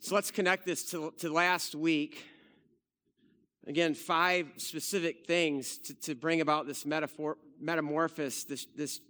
So 0.00 0.14
let's 0.14 0.30
connect 0.30 0.66
this 0.66 0.90
to, 0.90 1.12
to 1.18 1.32
last 1.32 1.74
week. 1.74 2.24
Again, 3.66 3.94
five 3.94 4.48
specific 4.56 5.24
things 5.24 5.78
to, 5.78 5.94
to 5.94 6.14
bring 6.14 6.40
about 6.40 6.66
this 6.66 6.84
metaphor, 6.84 7.38
metamorphosis, 7.60 8.44
this, 8.44 8.66
this 8.76 9.00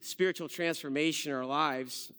spiritual 0.00 0.48
transformation 0.48 1.32
in 1.32 1.38
our 1.38 1.46
lives. 1.46 2.12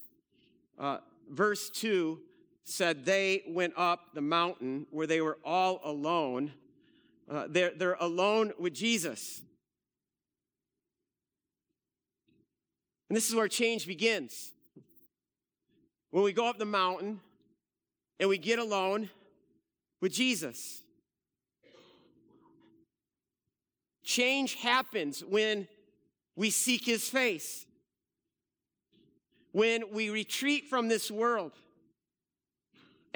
Uh, 0.80 0.98
verse 1.30 1.70
2 1.70 2.20
said 2.64 3.06
they 3.06 3.44
went 3.48 3.74
up 3.78 4.16
the 4.16 4.22
mountain 4.22 4.88
where 4.90 5.06
they 5.06 5.22
were 5.22 5.38
all 5.46 5.80
alone. 5.84 6.52
Uh, 7.30 7.46
they're, 7.48 7.72
they're 7.75 7.98
alone 8.00 8.52
with 8.58 8.74
Jesus. 8.74 9.42
And 13.08 13.16
this 13.16 13.30
is 13.30 13.36
where 13.36 13.48
change 13.48 13.86
begins. 13.86 14.52
When 16.10 16.24
we 16.24 16.34
go 16.34 16.48
up 16.48 16.58
the 16.58 16.66
mountain 16.66 17.20
and 18.20 18.30
we 18.30 18.40
get 18.40 18.58
alone 18.58 19.12
with 20.02 20.12
Jesus. 20.12 20.82
Change 24.06 24.54
happens 24.54 25.24
when 25.26 25.68
we 26.36 26.52
seek 26.52 26.86
his 26.86 27.10
face, 27.10 27.66
when 29.52 29.92
we 29.92 30.12
retreat 30.12 30.68
from 30.70 30.88
this 30.88 31.10
world, 31.10 31.54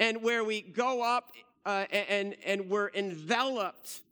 and 0.00 0.22
where 0.22 0.42
we 0.42 0.62
go 0.62 1.02
up 1.02 1.30
uh, 1.64 1.84
and, 1.92 2.34
and 2.44 2.68
we're 2.68 2.90
enveloped 2.94 4.02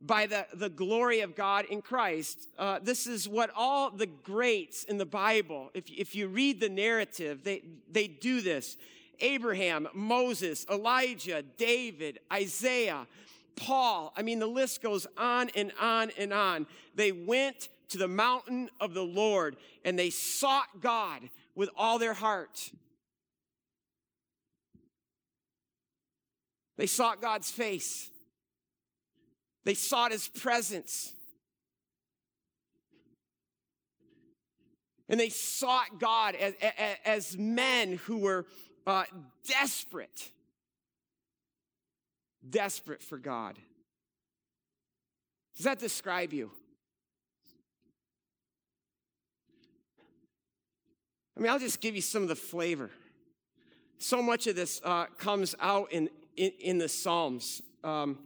by 0.00 0.26
the, 0.26 0.46
the 0.54 0.68
glory 0.68 1.20
of 1.20 1.34
God 1.34 1.64
in 1.64 1.82
Christ. 1.82 2.48
Uh, 2.56 2.78
this 2.80 3.06
is 3.06 3.28
what 3.28 3.50
all 3.56 3.90
the 3.90 4.06
greats 4.06 4.84
in 4.84 4.98
the 4.98 5.06
Bible, 5.06 5.70
if, 5.74 5.90
if 5.90 6.14
you 6.14 6.28
read 6.28 6.60
the 6.60 6.68
narrative, 6.68 7.42
they, 7.42 7.62
they 7.90 8.06
do 8.06 8.40
this. 8.40 8.76
Abraham, 9.20 9.88
Moses, 9.92 10.66
Elijah, 10.70 11.42
David, 11.56 12.18
Isaiah, 12.32 13.06
Paul. 13.56 14.12
I 14.16 14.22
mean, 14.22 14.38
the 14.38 14.46
list 14.46 14.82
goes 14.82 15.06
on 15.16 15.50
and 15.54 15.72
on 15.80 16.10
and 16.18 16.32
on. 16.32 16.66
They 16.94 17.12
went 17.12 17.68
to 17.90 17.98
the 17.98 18.08
mountain 18.08 18.70
of 18.80 18.94
the 18.94 19.04
Lord 19.04 19.56
and 19.84 19.98
they 19.98 20.10
sought 20.10 20.80
God 20.80 21.28
with 21.54 21.70
all 21.76 21.98
their 21.98 22.14
heart. 22.14 22.70
They 26.76 26.86
sought 26.86 27.20
God's 27.20 27.50
face. 27.50 28.10
They 29.64 29.74
sought 29.74 30.10
his 30.10 30.28
presence. 30.28 31.12
And 35.08 35.20
they 35.20 35.28
sought 35.28 36.00
God 36.00 36.34
as, 36.34 36.54
as, 36.60 36.96
as 37.04 37.38
men 37.38 37.98
who 38.04 38.18
were 38.18 38.46
uh, 38.86 39.04
desperate 39.46 40.30
desperate 42.48 43.02
for 43.02 43.18
God. 43.18 43.58
Does 45.56 45.64
that 45.64 45.78
describe 45.78 46.32
you? 46.32 46.50
I 51.36 51.40
mean, 51.40 51.50
I'll 51.50 51.58
just 51.58 51.80
give 51.80 51.94
you 51.94 52.02
some 52.02 52.22
of 52.22 52.28
the 52.28 52.36
flavor. 52.36 52.90
So 53.98 54.22
much 54.22 54.46
of 54.46 54.56
this 54.56 54.80
uh, 54.84 55.06
comes 55.16 55.54
out 55.60 55.92
in, 55.92 56.08
in, 56.36 56.52
in 56.60 56.78
the 56.78 56.88
Psalms. 56.88 57.62
Um, 57.84 58.18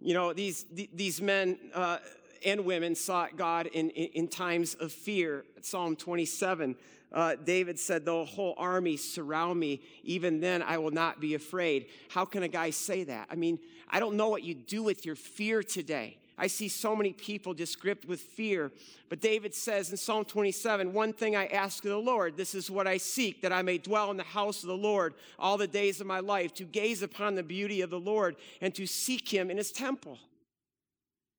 you 0.00 0.14
know, 0.14 0.32
these, 0.32 0.66
these 0.92 1.22
men 1.22 1.58
uh, 1.74 1.98
and 2.44 2.64
women 2.64 2.94
sought 2.94 3.36
God 3.36 3.66
in, 3.66 3.90
in, 3.90 4.08
in 4.12 4.28
times 4.28 4.74
of 4.74 4.92
fear. 4.92 5.44
Psalm 5.60 5.96
27 5.96 6.76
uh, 7.12 7.36
David 7.44 7.78
said, 7.78 8.04
The 8.04 8.24
whole 8.24 8.54
army 8.56 8.96
surround 8.96 9.60
me. 9.60 9.82
Even 10.04 10.40
then, 10.40 10.62
I 10.62 10.78
will 10.78 10.90
not 10.90 11.20
be 11.20 11.34
afraid. 11.34 11.86
How 12.08 12.24
can 12.24 12.42
a 12.42 12.48
guy 12.48 12.70
say 12.70 13.04
that? 13.04 13.28
I 13.30 13.34
mean, 13.34 13.58
I 13.88 14.00
don't 14.00 14.16
know 14.16 14.28
what 14.28 14.42
you 14.42 14.54
do 14.54 14.82
with 14.82 15.04
your 15.04 15.16
fear 15.16 15.62
today. 15.62 16.16
I 16.38 16.46
see 16.46 16.68
so 16.68 16.96
many 16.96 17.12
people 17.12 17.52
just 17.52 17.78
gripped 17.78 18.06
with 18.06 18.20
fear. 18.20 18.72
But 19.10 19.20
David 19.20 19.54
says 19.54 19.90
in 19.90 19.96
Psalm 19.98 20.24
27 20.24 20.92
One 20.92 21.12
thing 21.12 21.36
I 21.36 21.46
ask 21.46 21.84
of 21.84 21.90
the 21.90 21.98
Lord, 21.98 22.36
this 22.36 22.54
is 22.54 22.70
what 22.70 22.86
I 22.86 22.96
seek, 22.96 23.42
that 23.42 23.52
I 23.52 23.62
may 23.62 23.78
dwell 23.78 24.10
in 24.10 24.16
the 24.16 24.22
house 24.22 24.62
of 24.62 24.68
the 24.68 24.76
Lord 24.76 25.14
all 25.38 25.58
the 25.58 25.66
days 25.66 26.00
of 26.00 26.06
my 26.06 26.20
life, 26.20 26.54
to 26.54 26.64
gaze 26.64 27.02
upon 27.02 27.34
the 27.34 27.42
beauty 27.42 27.82
of 27.82 27.90
the 27.90 28.00
Lord 28.00 28.36
and 28.60 28.74
to 28.74 28.86
seek 28.86 29.28
him 29.28 29.50
in 29.50 29.58
his 29.58 29.70
temple. 29.70 30.18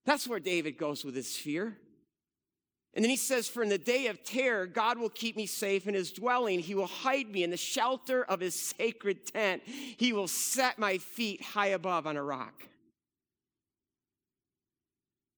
That's 0.05 0.27
where 0.27 0.39
David 0.39 0.77
goes 0.77 1.05
with 1.05 1.15
his 1.15 1.35
fear. 1.35 1.77
And 2.93 3.03
then 3.03 3.09
he 3.09 3.17
says, 3.17 3.47
For 3.47 3.63
in 3.63 3.69
the 3.69 3.77
day 3.77 4.07
of 4.07 4.23
terror, 4.23 4.67
God 4.67 4.99
will 4.99 5.09
keep 5.09 5.35
me 5.35 5.45
safe 5.45 5.87
in 5.87 5.93
his 5.93 6.11
dwelling. 6.11 6.59
He 6.59 6.75
will 6.75 6.87
hide 6.87 7.29
me 7.29 7.43
in 7.43 7.49
the 7.49 7.57
shelter 7.57 8.23
of 8.23 8.39
his 8.39 8.53
sacred 8.53 9.25
tent. 9.25 9.63
He 9.65 10.13
will 10.13 10.27
set 10.27 10.77
my 10.77 10.99
feet 10.99 11.41
high 11.41 11.67
above 11.67 12.05
on 12.05 12.17
a 12.17 12.23
rock. 12.23 12.67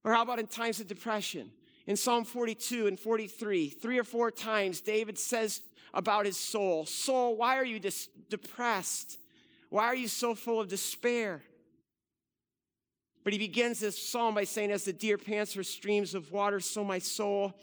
Or 0.04 0.14
how 0.14 0.22
about 0.22 0.40
in 0.40 0.48
times 0.48 0.80
of 0.80 0.88
depression? 0.88 1.52
In 1.88 1.96
Psalm 1.96 2.26
42 2.26 2.88
and 2.88 3.00
43, 3.00 3.70
three 3.70 3.98
or 3.98 4.04
four 4.04 4.32
times, 4.32 4.82
David 4.82 5.18
says 5.18 5.62
about 5.94 6.26
his 6.26 6.38
soul 6.38 6.86
Soul, 6.86 7.38
why 7.38 7.58
are 7.58 7.66
you 7.66 7.80
dis- 7.80 8.10
depressed? 8.30 9.18
Why 9.70 9.86
are 9.86 9.96
you 9.96 10.08
so 10.08 10.36
full 10.36 10.60
of 10.60 10.68
despair? 10.68 11.42
But 13.26 13.34
he 13.34 13.40
begins 13.40 13.80
this 13.80 14.02
psalm 14.02 14.36
by 14.36 14.46
saying, 14.46 14.72
As 14.72 14.86
the 14.86 14.94
deer 14.94 15.18
pants 15.18 15.54
for 15.54 15.64
streams 15.64 16.14
of 16.16 16.32
water, 16.32 16.62
so 16.62 16.84
my 16.84 17.00
soul 17.00 17.54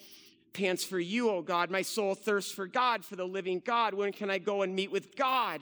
pants 0.52 0.84
for 0.84 0.98
you, 0.98 1.30
O 1.30 1.40
God. 1.40 1.70
My 1.70 1.82
soul 1.82 2.14
thirsts 2.16 2.52
for 2.52 2.66
God, 2.66 3.04
for 3.04 3.16
the 3.16 3.26
living 3.26 3.62
God. 3.64 3.94
When 3.94 4.12
can 4.12 4.28
I 4.28 4.38
go 4.38 4.62
and 4.62 4.74
meet 4.74 4.90
with 4.90 5.16
God? 5.16 5.60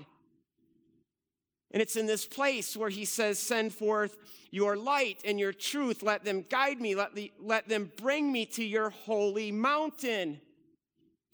And 1.71 1.81
it's 1.81 1.97
in 1.97 2.07
this 2.07 2.25
place 2.25 2.77
where 2.77 2.89
he 2.89 3.05
says, 3.05 3.39
Send 3.39 3.75
forth 3.75 4.17
your 4.51 4.75
light 4.75 5.21
and 5.25 5.39
your 5.39 5.53
truth. 5.53 6.03
Let 6.03 6.25
them 6.25 6.47
guide 6.49 6.81
me. 6.81 6.95
Let, 6.95 7.15
the, 7.15 7.31
let 7.39 7.69
them 7.69 7.93
bring 7.97 8.33
me 8.33 8.47
to 8.47 8.65
your 8.65 8.89
holy 8.91 9.53
mountain, 9.53 10.41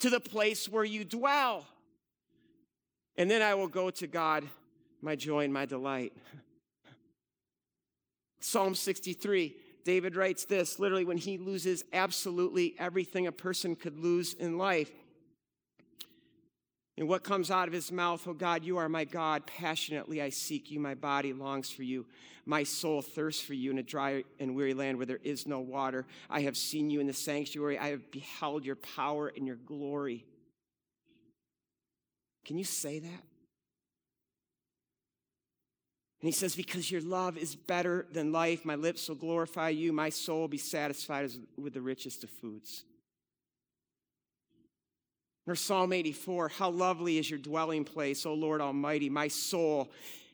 to 0.00 0.10
the 0.10 0.20
place 0.20 0.68
where 0.68 0.84
you 0.84 1.04
dwell. 1.04 1.64
And 3.16 3.30
then 3.30 3.42
I 3.42 3.54
will 3.54 3.68
go 3.68 3.90
to 3.90 4.08
God, 4.08 4.44
my 5.00 5.14
joy 5.14 5.44
and 5.44 5.54
my 5.54 5.66
delight. 5.66 6.12
Psalm 8.46 8.76
63, 8.76 9.56
David 9.84 10.14
writes 10.14 10.44
this 10.44 10.78
literally 10.78 11.04
when 11.04 11.16
he 11.16 11.36
loses 11.36 11.82
absolutely 11.92 12.76
everything 12.78 13.26
a 13.26 13.32
person 13.32 13.74
could 13.74 13.98
lose 13.98 14.34
in 14.34 14.56
life. 14.56 14.92
And 16.96 17.08
what 17.08 17.24
comes 17.24 17.50
out 17.50 17.66
of 17.66 17.74
his 17.74 17.90
mouth, 17.90 18.24
oh 18.28 18.34
God, 18.34 18.62
you 18.62 18.76
are 18.76 18.88
my 18.88 19.02
God. 19.02 19.48
Passionately 19.48 20.22
I 20.22 20.28
seek 20.28 20.70
you. 20.70 20.78
My 20.78 20.94
body 20.94 21.32
longs 21.32 21.72
for 21.72 21.82
you. 21.82 22.06
My 22.44 22.62
soul 22.62 23.02
thirsts 23.02 23.42
for 23.42 23.54
you 23.54 23.72
in 23.72 23.78
a 23.78 23.82
dry 23.82 24.22
and 24.38 24.54
weary 24.54 24.74
land 24.74 24.98
where 24.98 25.06
there 25.06 25.18
is 25.24 25.48
no 25.48 25.58
water. 25.58 26.06
I 26.30 26.42
have 26.42 26.56
seen 26.56 26.88
you 26.88 27.00
in 27.00 27.08
the 27.08 27.12
sanctuary. 27.12 27.80
I 27.80 27.88
have 27.88 28.12
beheld 28.12 28.64
your 28.64 28.76
power 28.76 29.26
and 29.36 29.44
your 29.44 29.56
glory. 29.56 30.24
Can 32.44 32.58
you 32.58 32.64
say 32.64 33.00
that? 33.00 33.22
And 36.20 36.28
he 36.28 36.32
says, 36.32 36.56
Because 36.56 36.90
your 36.90 37.02
love 37.02 37.36
is 37.36 37.54
better 37.54 38.06
than 38.12 38.32
life, 38.32 38.64
my 38.64 38.74
lips 38.74 39.08
will 39.08 39.16
glorify 39.16 39.68
you, 39.70 39.92
my 39.92 40.08
soul 40.08 40.40
will 40.40 40.48
be 40.48 40.58
satisfied 40.58 41.30
with 41.56 41.74
the 41.74 41.80
richest 41.80 42.24
of 42.24 42.30
foods. 42.30 42.84
Or 45.46 45.54
Psalm 45.54 45.92
84 45.92 46.48
How 46.48 46.70
lovely 46.70 47.18
is 47.18 47.30
your 47.30 47.38
dwelling 47.38 47.84
place, 47.84 48.26
O 48.26 48.34
Lord 48.34 48.60
Almighty. 48.60 49.08
My 49.08 49.28
soul 49.28 49.90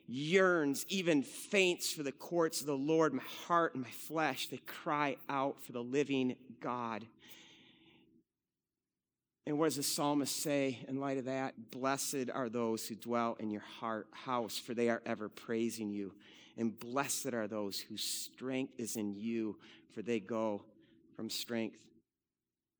yearns, 0.07 0.85
even 0.89 1.23
faints 1.23 1.93
for 1.93 2.03
the 2.03 2.13
courts 2.13 2.61
of 2.61 2.67
the 2.67 2.77
Lord. 2.77 3.13
My 3.13 3.23
heart 3.47 3.75
and 3.75 3.83
my 3.83 3.91
flesh, 3.91 4.49
they 4.49 4.59
cry 4.59 5.17
out 5.29 5.63
for 5.63 5.73
the 5.73 5.83
living 5.83 6.37
God. 6.61 7.05
And 9.47 9.59
what 9.59 9.67
does 9.67 9.77
the 9.77 9.83
psalmist 9.83 10.41
say 10.41 10.79
in 10.87 11.01
light 11.01 11.19
of 11.19 11.25
that? 11.25 11.71
Blessed 11.71 12.31
are 12.33 12.49
those 12.49 12.87
who 12.87 12.95
dwell 12.95 13.37
in 13.41 13.51
your 13.51 13.63
heart, 13.81 14.07
house, 14.13 14.57
for 14.59 14.73
they 14.73 14.89
are 14.89 15.03
ever 15.05 15.29
praising 15.29 15.91
you. 15.91 16.15
And 16.57 16.79
blessed 16.79 17.35
are 17.35 17.49
those 17.49 17.81
whose 17.81 18.05
strength 18.05 18.75
is 18.79 18.97
in 18.97 19.15
you, 19.15 19.57
for 19.95 20.03
they 20.03 20.21
go 20.21 20.63
from 21.17 21.29
strength 21.29 21.79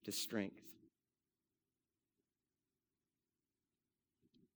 to 0.05 0.13
strength. 0.13 0.61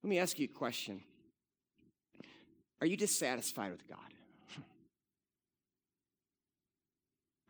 Let 0.03 0.09
me 0.09 0.19
ask 0.19 0.39
you 0.39 0.45
a 0.45 0.57
question 0.57 1.01
Are 2.79 2.87
you 2.87 2.95
dissatisfied 2.95 3.71
with 3.71 3.85
God? 3.89 3.97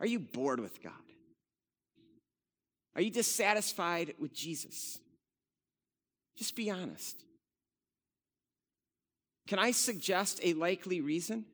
Are 0.00 0.06
you 0.06 0.18
bored 0.18 0.58
with 0.58 0.82
God? 0.82 0.92
Are 2.98 3.00
you 3.00 3.12
dissatisfied 3.12 4.14
with 4.18 4.34
Jesus? 4.34 4.98
Just 6.36 6.56
be 6.56 6.68
honest. 6.68 7.22
Can 9.46 9.60
I 9.60 9.70
suggest 9.70 10.40
a 10.42 10.52
likely 10.54 11.00
reason? 11.00 11.44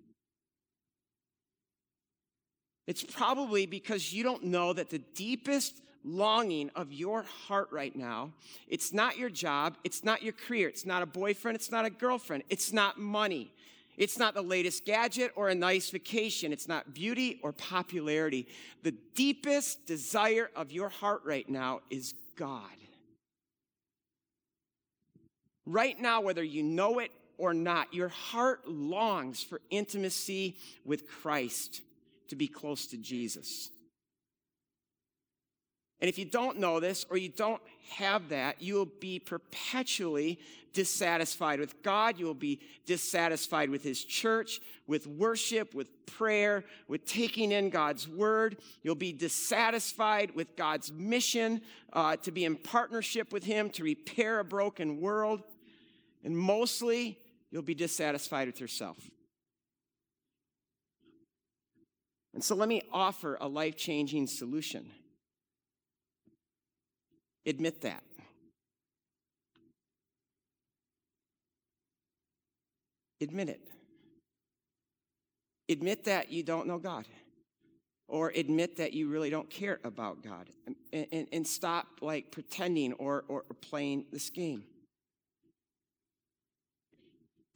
It's 2.87 3.03
probably 3.03 3.67
because 3.67 4.11
you 4.11 4.23
don't 4.23 4.45
know 4.45 4.73
that 4.73 4.89
the 4.89 5.01
deepest 5.15 5.83
longing 6.03 6.71
of 6.75 6.95
your 6.95 7.25
heart 7.47 7.69
right 7.71 7.95
now, 7.95 8.33
it's 8.67 8.95
not 8.95 9.19
your 9.19 9.29
job, 9.29 9.77
it's 9.85 10.03
not 10.03 10.23
your 10.23 10.33
career, 10.33 10.69
it's 10.69 10.87
not 10.87 11.03
a 11.03 11.07
boyfriend, 11.07 11.57
it's 11.57 11.71
not 11.71 11.85
a 11.85 11.91
girlfriend, 11.91 12.45
it's 12.49 12.73
not 12.73 12.99
money. 12.99 13.53
It's 13.97 14.19
not 14.19 14.35
the 14.35 14.43
latest 14.43 14.85
gadget 14.85 15.33
or 15.37 15.49
a 15.49 15.55
nice 15.55 15.91
vacation. 15.91 16.53
It's 16.53 16.69
not 16.69 16.95
beauty 16.95 17.39
or 17.43 17.53
popularity. 17.53 18.47
The 18.83 18.95
deepest 19.15 19.87
desire 19.87 20.51
of 20.57 20.73
your 20.73 20.89
heart 20.89 21.23
right 21.25 21.49
now 21.49 21.81
is 21.91 22.15
God. 22.37 22.63
Right 25.67 25.99
now, 25.99 26.21
whether 26.21 26.43
you 26.43 26.63
know 26.63 26.99
it 26.99 27.11
or 27.39 27.55
not, 27.55 27.95
your 27.95 28.09
heart 28.09 28.69
longs 28.69 29.43
for 29.43 29.61
intimacy 29.71 30.57
with 30.85 31.09
Christ 31.09 31.81
to 32.29 32.37
be 32.37 32.49
close 32.49 32.87
to 32.89 32.97
Jesus. 32.97 33.71
And 36.01 36.09
if 36.09 36.19
you 36.19 36.25
don't 36.25 36.59
know 36.59 36.81
this 36.81 37.07
or 37.09 37.17
you 37.17 37.29
don't 37.29 37.63
have 37.91 38.29
that, 38.29 38.61
you 38.61 38.75
will 38.75 38.91
be 39.01 39.19
perpetually 39.19 40.39
dissatisfied 40.73 41.61
with 41.61 41.83
God. 41.83 42.19
You 42.19 42.27
will 42.27 42.35
be 42.35 42.61
dissatisfied 42.85 43.71
with 43.71 43.83
His 43.83 44.05
church, 44.05 44.61
with 44.87 45.07
worship, 45.07 45.73
with 45.73 46.05
prayer, 46.07 46.65
with 46.89 47.07
taking 47.07 47.53
in 47.53 47.71
God's 47.71 48.09
word. 48.09 48.59
You'll 48.83 48.97
be 48.97 49.13
dissatisfied 49.13 50.35
with 50.35 50.57
God's 50.57 50.93
mission 50.93 51.63
uh, 51.93 52.17
to 52.17 52.33
be 52.33 52.45
in 52.45 52.57
partnership 52.57 53.33
with 53.33 53.45
Him 53.45 53.71
to 53.71 53.85
repair 53.85 54.41
a 54.41 54.45
broken 54.45 55.01
world. 55.01 55.43
And 56.25 56.37
mostly, 56.37 57.19
you'll 57.51 57.63
be 57.63 57.75
dissatisfied 57.75 58.49
with 58.49 58.61
yourself. 58.61 58.99
And 62.35 62.43
so 62.43 62.57
let 62.57 62.69
me 62.69 62.83
offer 62.93 63.39
a 63.41 63.47
life 63.47 63.77
changing 63.77 64.27
solution. 64.27 64.91
Admit 67.47 67.83
that. 67.83 68.03
Admit 73.21 73.49
it. 73.49 73.69
Admit 75.69 76.05
that 76.05 76.31
you 76.31 76.43
don't 76.43 76.67
know 76.67 76.79
God. 76.79 77.07
Or 78.07 78.31
admit 78.37 78.77
that 78.77 78.93
you 78.93 79.09
really 79.09 79.31
don't 79.31 79.49
care 79.49 79.81
about 79.83 80.23
God. 80.23 80.51
And, 80.67 81.07
and, 81.11 81.27
and 81.33 81.47
stop 81.47 81.87
like 82.03 82.31
pretending 82.31 82.93
or, 82.95 83.25
or, 83.29 83.45
or 83.49 83.57
playing 83.61 84.07
this 84.13 84.29
game. 84.31 84.65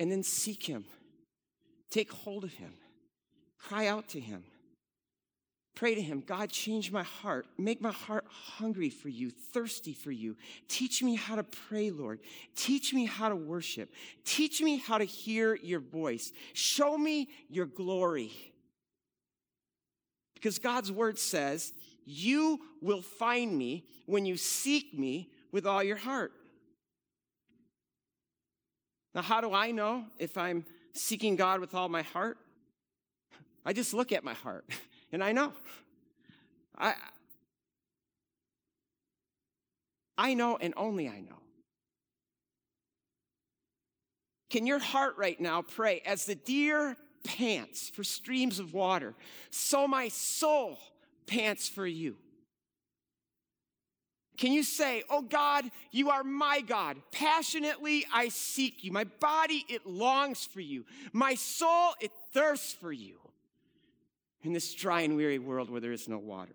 And 0.01 0.11
then 0.11 0.23
seek 0.23 0.65
Him. 0.65 0.85
Take 1.91 2.13
hold 2.13 2.45
of 2.45 2.53
Him. 2.55 2.73
Cry 3.59 3.89
out 3.89 4.09
to 4.11 4.21
Him. 4.21 4.45
Pray 5.79 5.95
to 5.95 6.03
Him, 6.03 6.25
God, 6.27 6.51
change 6.51 6.91
my 6.91 7.05
heart. 7.05 7.47
Make 7.57 7.81
my 7.81 7.93
heart 7.93 8.25
hungry 8.29 8.91
for 8.91 9.09
you, 9.09 9.31
thirsty 9.31 9.93
for 9.93 10.11
you. 10.11 10.37
Teach 10.67 11.05
me 11.05 11.15
how 11.15 11.37
to 11.37 11.45
pray, 11.45 11.93
Lord. 11.93 12.19
Teach 12.57 12.93
me 12.93 13.05
how 13.05 13.29
to 13.29 13.37
worship. 13.37 13.89
Teach 14.25 14.61
me 14.61 14.79
how 14.79 14.99
to 14.99 15.05
hear 15.05 15.55
your 15.55 15.79
voice. 15.79 16.33
Show 16.53 16.99
me 16.99 17.29
your 17.49 17.67
glory. 17.67 18.33
Because 20.35 20.59
God's 20.59 20.91
word 20.91 21.17
says, 21.17 21.73
You 22.05 22.59
will 22.83 23.03
find 23.03 23.57
me 23.57 23.85
when 24.07 24.27
you 24.27 24.37
seek 24.37 24.99
me 24.99 25.31
with 25.53 25.65
all 25.65 25.85
your 25.85 25.97
heart. 25.97 26.33
Now, 29.15 29.23
how 29.23 29.41
do 29.41 29.53
I 29.53 29.71
know 29.71 30.07
if 30.19 30.37
I'm 30.37 30.65
seeking 30.93 31.37
God 31.37 31.61
with 31.61 31.73
all 31.73 31.89
my 31.89 32.03
heart? 32.03 32.37
I 33.65 33.73
just 33.73 33.95
look 33.95 34.11
at 34.11 34.25
my 34.25 34.35
heart. 34.35 34.65
And 35.13 35.25
I 35.25 35.33
know. 35.33 35.53
I, 36.77 36.95
I 40.17 40.35
know 40.35 40.57
and 40.61 40.75
only 40.77 41.09
I 41.09 41.21
know. 41.21 41.39
Can 44.51 44.67
your 44.67 44.79
heart 44.79 45.15
right 45.19 45.39
now 45.41 45.63
pray 45.63 46.03
as 46.07 46.25
the 46.25 46.35
deer 46.35 46.97
pants 47.25 47.91
for 47.91 48.03
streams 48.03 48.59
of 48.59 48.73
water, 48.73 49.15
so 49.51 49.87
my 49.87 50.09
soul 50.09 50.79
pants 51.27 51.69
for 51.69 51.87
you? 51.87 52.17
Can 54.39 54.53
you 54.53 54.63
say, 54.63 55.03
Oh 55.11 55.23
God, 55.23 55.71
you 55.91 56.11
are 56.11 56.23
my 56.23 56.61
God. 56.61 56.97
Passionately 57.11 58.07
I 58.13 58.29
seek 58.29 58.85
you. 58.85 58.93
My 58.93 59.05
body, 59.05 59.65
it 59.69 59.85
longs 59.85 60.47
for 60.47 60.61
you. 60.61 60.85
My 61.13 61.35
soul, 61.35 61.91
it 62.01 62.13
thirsts 62.33 62.73
for 62.73 62.93
you 62.93 63.19
in 64.43 64.53
this 64.53 64.75
dry 64.75 65.03
and 65.03 65.17
weary 65.17 65.39
world 65.39 65.71
where 65.71 65.81
there 65.81 65.93
is 65.93 66.09
no 66.09 66.19
water. 66.19 66.55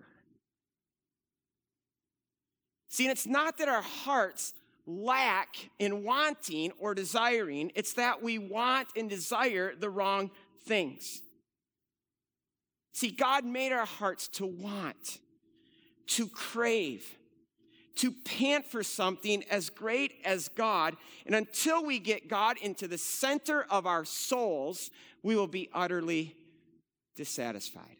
See, 2.89 3.05
and 3.05 3.11
it's 3.11 3.25
not 3.25 3.57
that 3.57 3.67
our 3.67 3.81
hearts 3.81 4.53
lack 4.85 5.69
in 5.79 6.03
wanting 6.03 6.71
or 6.77 6.93
desiring, 6.93 7.71
it's 7.75 7.93
that 7.93 8.21
we 8.21 8.37
want 8.37 8.89
and 8.95 9.09
desire 9.09 9.73
the 9.75 9.89
wrong 9.89 10.29
things. 10.65 11.21
See, 12.93 13.09
God 13.09 13.45
made 13.45 13.71
our 13.71 13.85
hearts 13.85 14.27
to 14.29 14.45
want, 14.45 15.19
to 16.07 16.27
crave, 16.27 17.15
to 17.95 18.11
pant 18.11 18.65
for 18.65 18.83
something 18.83 19.43
as 19.49 19.69
great 19.69 20.13
as 20.23 20.47
God. 20.49 20.95
And 21.25 21.35
until 21.35 21.83
we 21.83 21.99
get 21.99 22.27
God 22.27 22.57
into 22.61 22.87
the 22.87 22.97
center 22.97 23.63
of 23.69 23.87
our 23.87 24.05
souls, 24.05 24.91
we 25.23 25.35
will 25.35 25.47
be 25.47 25.69
utterly 25.73 26.35
dissatisfied. 27.15 27.97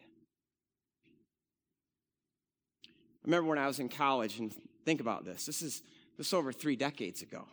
I 2.86 3.26
remember 3.26 3.50
when 3.50 3.60
I 3.60 3.68
was 3.68 3.80
in 3.80 3.90
college, 3.90 4.40
and 4.40 4.54
think 4.86 5.00
about 5.00 5.24
this. 5.24 5.46
This 5.46 5.62
is 5.62 5.82
this 6.18 6.34
over 6.34 6.52
three 6.52 6.76
decades 6.76 7.22
ago. 7.22 7.48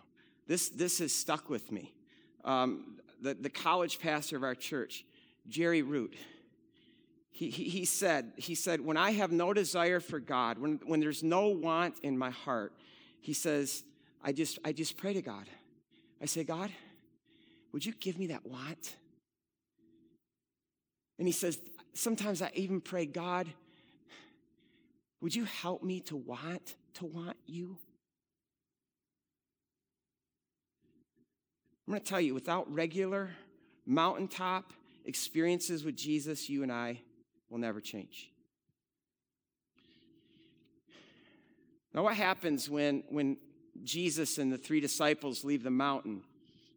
This 0.46 0.68
this 0.68 0.98
has 0.98 1.12
stuck 1.12 1.48
with 1.48 1.70
me. 1.70 1.94
Um, 2.44 2.98
the, 3.20 3.34
the 3.34 3.50
college 3.50 4.00
pastor 4.00 4.36
of 4.36 4.42
our 4.42 4.54
church, 4.54 5.04
Jerry 5.48 5.82
Root, 5.82 6.16
he, 7.30 7.50
he, 7.50 7.64
he, 7.64 7.84
said, 7.84 8.32
he 8.36 8.54
said, 8.54 8.80
when 8.80 8.96
I 8.96 9.12
have 9.12 9.30
no 9.30 9.52
desire 9.52 10.00
for 10.00 10.18
God, 10.18 10.58
when, 10.58 10.80
when 10.84 11.00
there's 11.00 11.22
no 11.22 11.48
want 11.48 11.94
in 12.02 12.18
my 12.18 12.30
heart, 12.30 12.72
he 13.20 13.32
says, 13.32 13.84
I 14.22 14.32
just, 14.32 14.58
I 14.64 14.72
just 14.72 14.96
pray 14.96 15.12
to 15.14 15.22
God. 15.22 15.46
I 16.20 16.26
say, 16.26 16.44
God, 16.44 16.70
would 17.72 17.84
you 17.84 17.92
give 17.92 18.18
me 18.18 18.26
that 18.28 18.44
want? 18.44 18.96
And 21.20 21.28
he 21.28 21.32
says, 21.32 21.58
sometimes 21.92 22.40
I 22.40 22.50
even 22.54 22.80
pray, 22.80 23.04
God, 23.04 23.46
would 25.20 25.34
you 25.34 25.44
help 25.44 25.82
me 25.82 26.00
to 26.00 26.16
want 26.16 26.76
to 26.94 27.04
want 27.04 27.36
you? 27.44 27.76
I'm 31.86 31.92
going 31.92 32.02
to 32.02 32.08
tell 32.08 32.22
you, 32.22 32.32
without 32.32 32.72
regular 32.72 33.28
mountaintop 33.84 34.72
experiences 35.04 35.84
with 35.84 35.94
Jesus, 35.94 36.48
you 36.48 36.62
and 36.62 36.72
I 36.72 37.02
will 37.50 37.58
never 37.58 37.82
change. 37.82 38.30
Now, 41.92 42.04
what 42.04 42.14
happens 42.14 42.70
when, 42.70 43.04
when 43.10 43.36
Jesus 43.84 44.38
and 44.38 44.50
the 44.50 44.56
three 44.56 44.80
disciples 44.80 45.44
leave 45.44 45.64
the 45.64 45.70
mountain? 45.70 46.22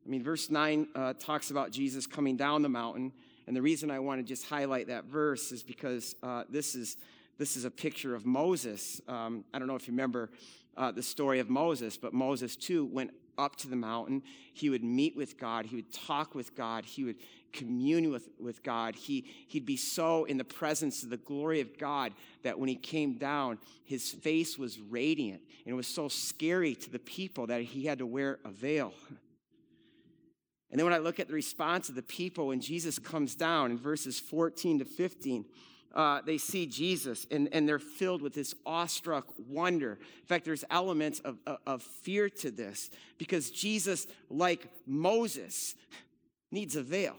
I 0.05 0.09
mean, 0.09 0.21
verse 0.21 0.49
9 0.49 0.87
uh, 0.95 1.13
talks 1.13 1.49
about 1.49 1.71
Jesus 1.71 2.05
coming 2.05 2.35
down 2.35 2.61
the 2.61 2.67
mountain. 2.67 3.13
And 3.47 3.55
the 3.55 3.61
reason 3.61 3.91
I 3.91 3.99
want 3.99 4.19
to 4.19 4.23
just 4.23 4.47
highlight 4.47 4.87
that 4.87 5.05
verse 5.05 5.51
is 5.51 5.63
because 5.63 6.15
uh, 6.23 6.43
this 6.49 6.75
is 6.75 6.97
this 7.37 7.57
is 7.57 7.65
a 7.65 7.71
picture 7.71 8.13
of 8.13 8.25
Moses. 8.25 9.01
Um, 9.07 9.43
I 9.53 9.59
don't 9.59 9.67
know 9.67 9.75
if 9.75 9.87
you 9.87 9.91
remember 9.91 10.29
uh, 10.77 10.91
the 10.91 11.01
story 11.01 11.39
of 11.39 11.49
Moses, 11.49 11.97
but 11.97 12.13
Moses 12.13 12.55
too 12.55 12.85
went 12.85 13.11
up 13.37 13.55
to 13.57 13.67
the 13.67 13.75
mountain. 13.75 14.21
He 14.53 14.69
would 14.69 14.83
meet 14.83 15.15
with 15.15 15.39
God. 15.39 15.65
He 15.65 15.75
would 15.75 15.91
talk 15.91 16.35
with 16.35 16.55
God. 16.55 16.85
He 16.85 17.03
would 17.03 17.17
commune 17.51 18.11
with, 18.11 18.29
with 18.39 18.63
God. 18.63 18.95
He, 18.95 19.25
he'd 19.47 19.65
be 19.65 19.77
so 19.77 20.25
in 20.25 20.37
the 20.37 20.43
presence 20.43 21.03
of 21.03 21.09
the 21.09 21.17
glory 21.17 21.61
of 21.61 21.77
God 21.77 22.13
that 22.43 22.59
when 22.59 22.69
he 22.69 22.75
came 22.75 23.15
down, 23.15 23.59
his 23.83 24.11
face 24.11 24.57
was 24.57 24.79
radiant. 24.79 25.41
And 25.65 25.73
it 25.73 25.75
was 25.75 25.87
so 25.87 26.07
scary 26.07 26.75
to 26.75 26.89
the 26.89 26.99
people 26.99 27.47
that 27.47 27.61
he 27.61 27.85
had 27.85 27.99
to 27.99 28.05
wear 28.05 28.39
a 28.43 28.49
veil. 28.49 28.93
And 30.73 30.79
then 30.79 30.87
when 30.87 30.93
I 30.95 30.97
look 30.97 31.19
at 31.19 31.27
the 31.27 31.35
response 31.35 31.87
of 31.89 31.93
the 31.93 32.01
people 32.01 32.47
when 32.47 32.59
Jesus 32.59 32.97
comes 32.97 33.35
down 33.35 33.69
in 33.69 33.77
verses 33.77 34.19
14 34.19 34.79
to 34.79 34.85
15, 34.85 35.45
uh, 35.93 36.21
they 36.25 36.39
see 36.39 36.65
Jesus 36.65 37.27
and, 37.29 37.47
and 37.51 37.69
they're 37.69 37.77
filled 37.77 38.23
with 38.23 38.33
this 38.33 38.55
awestruck 38.65 39.27
wonder. 39.37 39.99
In 40.21 40.25
fact, 40.25 40.45
there's 40.45 40.63
elements 40.71 41.19
of, 41.19 41.37
of, 41.45 41.57
of 41.67 41.83
fear 41.83 42.27
to 42.27 42.49
this 42.49 42.89
because 43.19 43.51
Jesus, 43.51 44.07
like 44.31 44.67
Moses, 44.87 45.75
needs 46.51 46.75
a 46.75 46.81
veil. 46.81 47.17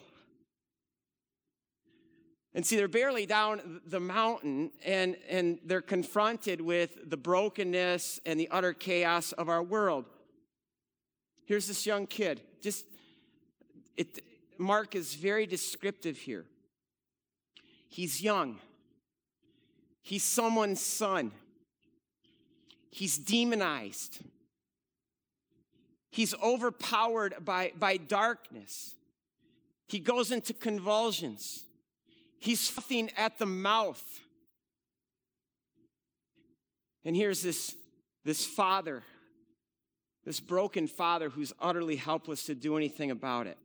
And 2.57 2.67
see, 2.67 2.75
they're 2.75 2.89
barely 2.89 3.25
down 3.25 3.83
the 3.87 4.01
mountain 4.01 4.73
and, 4.85 5.17
and 5.31 5.61
they're 5.65 5.81
confronted 5.81 6.61
with 6.61 7.09
the 7.09 7.17
brokenness 7.17 8.19
and 8.27 8.41
the 8.41 8.49
utter 8.51 8.73
chaos 8.73 9.31
of 9.31 9.49
our 9.49 9.63
world. 9.63 10.07
Here's 11.47 11.69
this 11.69 11.87
young 11.87 12.09
kid. 12.09 12.41
Just, 12.61 12.87
it, 13.97 14.21
Mark 14.59 14.95
is 14.95 15.15
very 15.15 15.47
descriptive 15.47 16.17
here. 16.19 16.45
He's 17.89 18.23
young. 18.23 18.59
He's 20.03 20.25
someone's 20.25 20.81
son. 20.81 21.33
He's 22.91 23.19
demonized. 23.19 24.21
He's 26.11 26.35
overpowered 26.43 27.35
by, 27.45 27.73
by 27.79 27.97
darkness. 27.97 28.95
He 29.89 29.99
goes 29.99 30.31
into 30.31 30.55
convulsions. 30.55 31.65
He's 32.39 32.69
frothing 32.69 33.11
at 33.17 33.39
the 33.39 33.47
mouth. 33.47 34.03
And 37.05 37.17
here's 37.17 37.43
this, 37.43 37.75
this 38.25 38.47
father, 38.47 39.03
this 40.25 40.41
broken 40.41 40.87
father 40.87 41.31
who's 41.31 41.53
utterly 41.61 41.97
helpless 41.97 42.45
to 42.47 42.55
do 42.55 42.77
anything 42.77 43.11
about 43.11 43.47
it. 43.47 43.59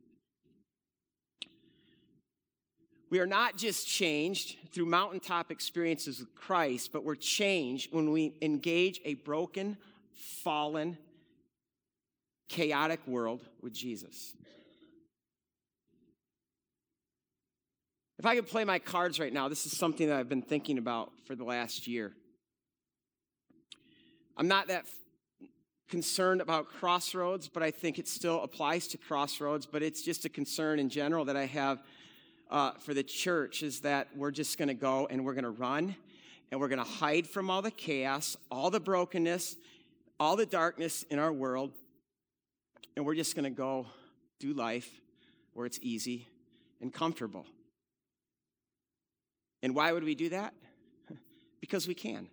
We 3.10 3.19
are 3.19 3.26
not 3.26 3.58
just 3.58 3.88
changed 3.88 4.58
through 4.72 4.86
mountaintop 4.86 5.52
experiences 5.52 6.19
with 6.19 6.36
Christ, 6.36 6.91
but 6.91 7.04
we're 7.04 7.15
changed 7.15 7.91
when 7.91 8.12
we 8.12 8.36
engage 8.41 9.02
a 9.04 9.15
broken, 9.15 9.78
fallen, 10.13 10.98
chaotic 12.50 13.00
world 13.08 13.41
with 13.62 13.74
Jesus. 13.74 14.34
If 18.19 18.26
I 18.26 18.36
could 18.36 18.48
play 18.48 18.65
my 18.65 18.80
cards 18.80 19.19
right 19.19 19.32
now, 19.32 19.48
this 19.48 19.65
is 19.65 19.76
something 19.76 20.10
that 20.10 20.17
I've 20.17 20.30
been 20.30 20.41
thinking 20.41 20.78
about 20.78 21.12
for 21.26 21.36
the 21.36 21.45
last 21.45 21.88
year. 21.88 22.12
I'm 24.38 24.48
not 24.48 24.67
that 24.67 24.86
concerned 25.89 26.41
about 26.41 26.67
crossroads, 26.67 27.48
but 27.48 27.63
I 27.63 27.72
think 27.72 27.98
it 27.98 28.08
still 28.08 28.43
applies 28.43 28.88
to 28.89 28.98
crossroads, 28.98 29.65
but 29.65 29.82
it's 29.82 30.02
just 30.02 30.26
a 30.26 30.30
concern 30.30 30.80
in 30.80 30.89
general 30.89 31.26
that 31.26 31.36
I 31.36 31.45
have 31.45 31.82
uh, 32.50 32.72
for 32.80 32.94
the 32.94 33.04
church 33.04 33.64
is 33.64 33.82
that 33.82 34.08
we're 34.16 34.32
just 34.32 34.58
going 34.58 34.68
to 34.68 34.74
go 34.74 35.08
and 35.10 35.24
we're 35.24 35.34
going 35.34 35.44
to 35.44 35.50
run 35.50 35.96
and 36.52 36.60
we're 36.60 36.68
going 36.68 36.84
to 36.84 36.90
hide 36.90 37.28
from 37.28 37.50
all 37.50 37.62
the 37.62 37.72
chaos, 37.72 38.36
all 38.50 38.70
the 38.70 38.80
brokenness, 38.80 39.56
all 40.20 40.36
the 40.36 40.46
darkness 40.46 41.04
in 41.10 41.20
our 41.20 41.32
world, 41.32 41.72
and 42.96 43.06
we're 43.06 43.16
just 43.16 43.36
going 43.36 43.44
to 43.44 43.50
go 43.50 43.86
do 44.40 44.54
life 44.54 44.90
where 45.54 45.66
it's 45.66 45.80
easy 45.82 46.28
and 46.82 46.94
comfortable. 46.94 47.46
And 49.62 49.76
why 49.76 49.92
would 49.92 50.04
we 50.04 50.16
do 50.16 50.30
that? 50.30 50.54
because 51.62 51.88
we 51.88 51.94
can. 51.94 52.30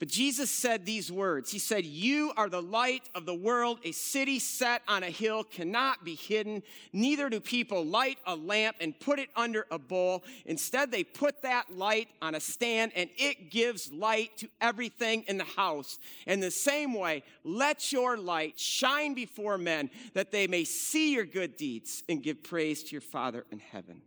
But 0.00 0.08
Jesus 0.08 0.50
said 0.50 0.86
these 0.86 1.12
words 1.12 1.52
He 1.52 1.58
said, 1.58 1.84
You 1.84 2.32
are 2.36 2.48
the 2.48 2.62
light 2.62 3.08
of 3.14 3.26
the 3.26 3.34
world. 3.34 3.78
A 3.84 3.92
city 3.92 4.38
set 4.38 4.82
on 4.88 5.02
a 5.02 5.10
hill 5.10 5.44
cannot 5.44 6.04
be 6.04 6.14
hidden. 6.14 6.62
Neither 6.94 7.28
do 7.28 7.38
people 7.38 7.84
light 7.84 8.18
a 8.26 8.34
lamp 8.34 8.76
and 8.80 8.98
put 8.98 9.18
it 9.18 9.28
under 9.36 9.66
a 9.70 9.78
bowl. 9.78 10.24
Instead, 10.46 10.90
they 10.90 11.04
put 11.04 11.42
that 11.42 11.76
light 11.76 12.08
on 12.22 12.34
a 12.34 12.40
stand 12.40 12.92
and 12.96 13.10
it 13.18 13.50
gives 13.50 13.92
light 13.92 14.38
to 14.38 14.48
everything 14.62 15.22
in 15.28 15.36
the 15.36 15.44
house. 15.44 15.98
In 16.26 16.40
the 16.40 16.50
same 16.50 16.94
way, 16.94 17.22
let 17.44 17.92
your 17.92 18.16
light 18.16 18.58
shine 18.58 19.12
before 19.12 19.58
men 19.58 19.90
that 20.14 20.32
they 20.32 20.46
may 20.46 20.64
see 20.64 21.12
your 21.12 21.26
good 21.26 21.58
deeds 21.58 22.02
and 22.08 22.22
give 22.22 22.42
praise 22.42 22.82
to 22.84 22.92
your 22.92 23.02
Father 23.02 23.44
in 23.50 23.58
heaven. 23.58 24.00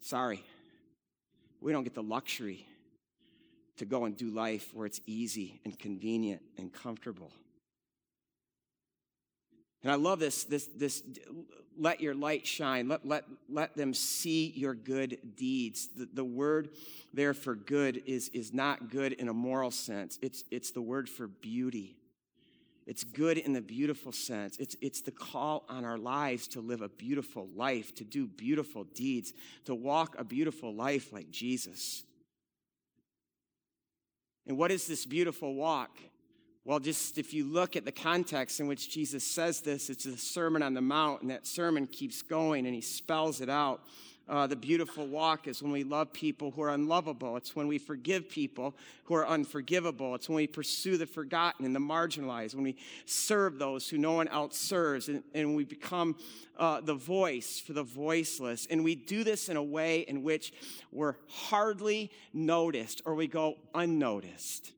Sorry 0.00 0.42
we 1.60 1.72
don't 1.72 1.84
get 1.84 1.94
the 1.94 2.02
luxury 2.02 2.66
to 3.78 3.84
go 3.84 4.04
and 4.04 4.16
do 4.16 4.30
life 4.30 4.70
where 4.74 4.86
it's 4.86 5.00
easy 5.06 5.60
and 5.64 5.78
convenient 5.78 6.42
and 6.56 6.72
comfortable. 6.72 7.30
And 9.82 9.92
I 9.92 9.94
love 9.94 10.18
this, 10.18 10.44
this, 10.44 10.68
this 10.76 11.02
let 11.78 12.00
your 12.00 12.14
light 12.14 12.46
shine. 12.46 12.88
Let, 12.88 13.06
let, 13.06 13.24
let 13.48 13.76
them 13.76 13.94
see 13.94 14.52
your 14.56 14.74
good 14.74 15.18
deeds. 15.36 15.88
The, 15.96 16.08
the 16.12 16.24
word 16.24 16.70
there 17.14 17.34
for 17.34 17.54
good 17.54 18.02
is, 18.06 18.28
is 18.30 18.52
not 18.52 18.90
good 18.90 19.12
in 19.12 19.28
a 19.28 19.34
moral 19.34 19.70
sense. 19.70 20.18
It's, 20.20 20.42
it's 20.50 20.72
the 20.72 20.82
word 20.82 21.08
for 21.08 21.28
beauty. 21.28 21.97
It's 22.88 23.04
good 23.04 23.36
in 23.36 23.52
the 23.52 23.60
beautiful 23.60 24.12
sense. 24.12 24.56
It's, 24.56 24.74
it's 24.80 25.02
the 25.02 25.10
call 25.10 25.66
on 25.68 25.84
our 25.84 25.98
lives 25.98 26.48
to 26.48 26.62
live 26.62 26.80
a 26.80 26.88
beautiful 26.88 27.46
life, 27.54 27.94
to 27.96 28.04
do 28.04 28.26
beautiful 28.26 28.84
deeds, 28.84 29.34
to 29.66 29.74
walk 29.74 30.14
a 30.18 30.24
beautiful 30.24 30.74
life 30.74 31.12
like 31.12 31.30
Jesus. 31.30 32.02
And 34.46 34.56
what 34.56 34.70
is 34.70 34.86
this 34.86 35.04
beautiful 35.04 35.54
walk? 35.54 35.98
Well, 36.64 36.80
just 36.80 37.18
if 37.18 37.34
you 37.34 37.44
look 37.44 37.76
at 37.76 37.84
the 37.84 37.92
context 37.92 38.58
in 38.58 38.66
which 38.66 38.90
Jesus 38.90 39.22
says 39.22 39.60
this, 39.60 39.90
it's 39.90 40.04
the 40.04 40.16
Sermon 40.16 40.62
on 40.62 40.72
the 40.72 40.80
Mount, 40.80 41.20
and 41.20 41.30
that 41.30 41.46
sermon 41.46 41.86
keeps 41.86 42.22
going 42.22 42.64
and 42.64 42.74
he 42.74 42.80
spells 42.80 43.42
it 43.42 43.50
out. 43.50 43.82
Uh, 44.28 44.46
the 44.46 44.56
beautiful 44.56 45.06
walk 45.06 45.48
is 45.48 45.62
when 45.62 45.72
we 45.72 45.84
love 45.84 46.12
people 46.12 46.50
who 46.50 46.60
are 46.60 46.68
unlovable. 46.70 47.36
It's 47.38 47.56
when 47.56 47.66
we 47.66 47.78
forgive 47.78 48.28
people 48.28 48.74
who 49.04 49.14
are 49.14 49.26
unforgivable. 49.26 50.14
It's 50.14 50.28
when 50.28 50.36
we 50.36 50.46
pursue 50.46 50.98
the 50.98 51.06
forgotten 51.06 51.64
and 51.64 51.74
the 51.74 51.80
marginalized, 51.80 52.54
when 52.54 52.64
we 52.64 52.76
serve 53.06 53.58
those 53.58 53.88
who 53.88 53.96
no 53.96 54.12
one 54.12 54.28
else 54.28 54.58
serves, 54.58 55.08
and, 55.08 55.22
and 55.32 55.56
we 55.56 55.64
become 55.64 56.14
uh, 56.58 56.82
the 56.82 56.94
voice 56.94 57.58
for 57.58 57.72
the 57.72 57.82
voiceless. 57.82 58.66
And 58.70 58.84
we 58.84 58.94
do 58.94 59.24
this 59.24 59.48
in 59.48 59.56
a 59.56 59.62
way 59.62 60.00
in 60.00 60.22
which 60.22 60.52
we're 60.92 61.14
hardly 61.28 62.10
noticed 62.34 63.00
or 63.06 63.14
we 63.14 63.28
go 63.28 63.54
unnoticed. 63.74 64.72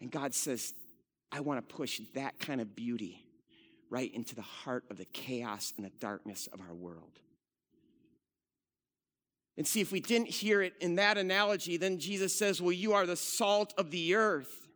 And 0.00 0.10
God 0.10 0.32
says, 0.32 0.72
I 1.30 1.40
want 1.40 1.68
to 1.68 1.74
push 1.74 2.00
that 2.14 2.38
kind 2.38 2.62
of 2.62 2.74
beauty 2.74 3.27
right 3.90 4.12
into 4.14 4.34
the 4.34 4.42
heart 4.42 4.84
of 4.90 4.98
the 4.98 5.04
chaos 5.06 5.72
and 5.76 5.84
the 5.84 5.92
darkness 6.00 6.48
of 6.52 6.60
our 6.60 6.74
world. 6.74 7.18
And 9.56 9.66
see, 9.66 9.80
if 9.80 9.90
we 9.90 10.00
didn't 10.00 10.28
hear 10.28 10.62
it 10.62 10.74
in 10.80 10.96
that 10.96 11.18
analogy, 11.18 11.76
then 11.76 11.98
Jesus 11.98 12.34
says, 12.34 12.62
Well, 12.62 12.72
you 12.72 12.92
are 12.92 13.06
the 13.06 13.16
salt 13.16 13.74
of 13.76 13.90
the 13.90 14.14
earth. 14.14 14.68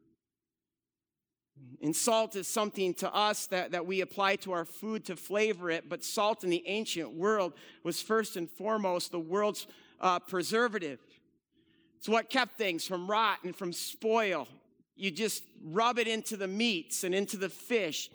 And 1.80 1.94
salt 1.94 2.36
is 2.36 2.48
something 2.48 2.94
to 2.94 3.12
us 3.14 3.46
that, 3.46 3.72
that 3.72 3.86
we 3.86 4.00
apply 4.00 4.36
to 4.36 4.52
our 4.52 4.64
food 4.64 5.04
to 5.06 5.16
flavor 5.16 5.70
it, 5.70 5.88
but 5.88 6.02
salt 6.04 6.42
in 6.42 6.50
the 6.50 6.62
ancient 6.66 7.12
world 7.12 7.52
was 7.84 8.02
first 8.02 8.36
and 8.36 8.50
foremost 8.50 9.12
the 9.12 9.20
world's 9.20 9.66
uh, 10.00 10.18
preservative. 10.18 10.98
It's 11.98 12.08
what 12.08 12.30
kept 12.30 12.58
things 12.58 12.84
from 12.84 13.08
rot 13.08 13.38
and 13.44 13.54
from 13.54 13.72
spoil. 13.72 14.48
You 14.96 15.12
just 15.12 15.44
rub 15.64 15.98
it 15.98 16.08
into 16.08 16.36
the 16.36 16.48
meats 16.48 17.04
and 17.04 17.14
into 17.14 17.36
the 17.36 17.48
fish 17.48 18.10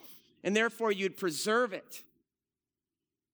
and 0.47 0.55
therefore 0.55 0.93
you'd 0.93 1.17
preserve 1.17 1.73
it. 1.73 2.03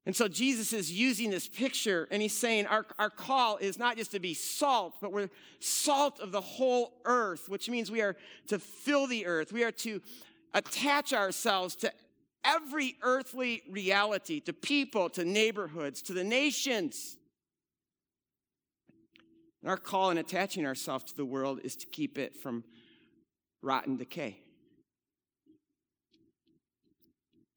And 0.08 0.16
so 0.16 0.28
Jesus 0.28 0.74
is 0.74 0.92
using 0.92 1.30
this 1.30 1.48
picture 1.48 2.08
and 2.10 2.24
he's 2.24 2.36
saying 2.36 2.66
our, 2.66 2.88
our 2.98 3.12
call 3.12 3.58
is 3.58 3.78
not 3.78 3.98
just 3.98 4.10
to 4.14 4.20
be 4.20 4.34
salt, 4.34 4.96
but 5.00 5.12
we're 5.14 5.30
salt 5.60 6.20
of 6.20 6.32
the 6.32 6.42
whole 6.42 6.92
earth, 7.06 7.50
which 7.50 7.70
means 7.70 7.92
we 7.92 8.02
are 8.02 8.16
to 8.48 8.58
fill 8.58 9.06
the 9.06 9.28
earth. 9.28 9.54
We 9.54 9.64
are 9.64 9.72
to 9.72 10.02
attach 10.56 11.14
ourselves 11.14 11.76
to 11.78 11.94
every 12.44 12.96
earthly 13.04 13.62
reality, 13.70 14.40
to 14.40 14.52
people, 14.52 15.08
to 15.12 15.24
neighborhoods, 15.24 16.02
to 16.02 16.14
the 16.14 16.24
nations. 16.24 17.16
And 19.62 19.70
our 19.70 19.78
call 19.78 20.10
in 20.10 20.18
attaching 20.18 20.66
ourselves 20.66 21.04
to 21.12 21.16
the 21.16 21.26
world 21.26 21.60
is 21.64 21.76
to 21.76 21.86
keep 21.86 22.18
it 22.18 22.36
from 22.36 22.64
rotten 23.62 23.98
decay. 23.98 24.43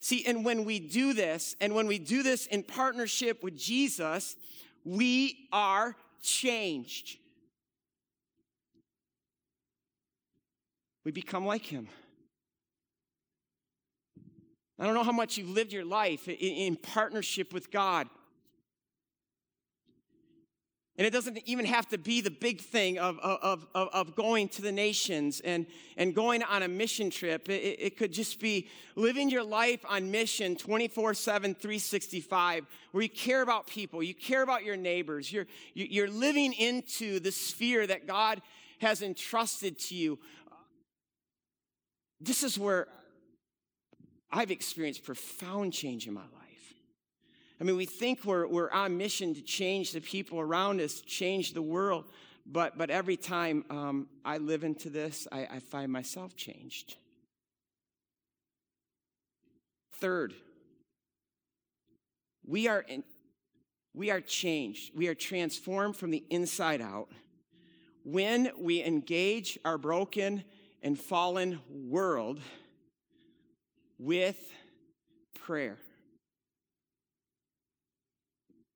See, 0.06 0.24
and 0.24 0.44
when 0.44 0.64
we 0.64 0.78
do 0.78 1.14
this, 1.14 1.56
and 1.60 1.74
when 1.74 1.88
we 1.88 1.98
do 1.98 2.22
this 2.22 2.46
in 2.46 2.62
partnership 2.62 3.42
with 3.42 3.56
Jesus, 3.58 4.36
we 4.84 5.48
are 5.52 5.96
changed. 6.22 7.18
We 11.04 11.10
become 11.10 11.44
like 11.44 11.64
him. 11.64 11.88
I 14.78 14.84
don't 14.84 14.94
know 14.94 15.02
how 15.02 15.10
much 15.10 15.38
you've 15.38 15.50
lived 15.50 15.72
your 15.72 15.84
life 15.84 16.28
in, 16.28 16.76
partnership 16.76 17.52
with 17.52 17.72
God. 17.72 18.06
And 20.98 21.06
it 21.06 21.12
doesn't 21.12 21.38
even 21.44 21.66
have 21.66 21.86
to 21.90 21.98
be 21.98 22.22
the 22.22 22.30
big 22.30 22.60
thing 22.60 22.98
of, 22.98 23.18
of, 23.18 23.66
of, 23.74 23.88
of 23.92 24.16
going 24.16 24.48
to 24.50 24.62
the 24.62 24.72
nations 24.72 25.40
and, 25.40 25.66
and 25.98 26.14
going 26.14 26.42
on 26.42 26.62
a 26.62 26.68
mission 26.68 27.10
trip. 27.10 27.50
It, 27.50 27.76
it 27.78 27.96
could 27.98 28.12
just 28.12 28.40
be 28.40 28.68
living 28.94 29.28
your 29.28 29.44
life 29.44 29.80
on 29.86 30.10
mission 30.10 30.56
24 30.56 31.12
7, 31.12 31.54
365, 31.54 32.66
where 32.92 33.02
you 33.02 33.10
care 33.10 33.42
about 33.42 33.66
people, 33.66 34.02
you 34.02 34.14
care 34.14 34.42
about 34.42 34.64
your 34.64 34.76
neighbors, 34.76 35.30
you're, 35.30 35.46
you're 35.74 36.08
living 36.08 36.54
into 36.54 37.20
the 37.20 37.32
sphere 37.32 37.86
that 37.86 38.06
God 38.06 38.40
has 38.78 39.02
entrusted 39.02 39.78
to 39.78 39.94
you. 39.94 40.18
This 42.20 42.42
is 42.42 42.58
where 42.58 42.88
I've 44.30 44.50
experienced 44.50 45.04
profound 45.04 45.74
change 45.74 46.06
in 46.06 46.14
my 46.14 46.22
life. 46.22 46.45
I 47.60 47.64
mean, 47.64 47.76
we 47.76 47.86
think 47.86 48.24
we're, 48.24 48.46
we're 48.46 48.70
on 48.70 48.96
mission 48.98 49.34
to 49.34 49.42
change 49.42 49.92
the 49.92 50.00
people 50.00 50.38
around 50.38 50.80
us, 50.80 51.00
change 51.00 51.54
the 51.54 51.62
world, 51.62 52.04
but, 52.44 52.76
but 52.76 52.90
every 52.90 53.16
time 53.16 53.64
um, 53.70 54.08
I 54.24 54.38
live 54.38 54.62
into 54.62 54.90
this, 54.90 55.26
I, 55.32 55.46
I 55.50 55.58
find 55.60 55.90
myself 55.90 56.36
changed. 56.36 56.96
Third, 59.94 60.34
we 62.46 62.68
are, 62.68 62.80
in, 62.80 63.02
we 63.94 64.10
are 64.10 64.20
changed. 64.20 64.92
We 64.94 65.08
are 65.08 65.14
transformed 65.14 65.96
from 65.96 66.10
the 66.10 66.22
inside 66.28 66.82
out 66.82 67.08
when 68.04 68.50
we 68.58 68.84
engage 68.84 69.58
our 69.64 69.78
broken 69.78 70.44
and 70.82 70.98
fallen 70.98 71.58
world 71.68 72.38
with 73.98 74.38
prayer. 75.34 75.78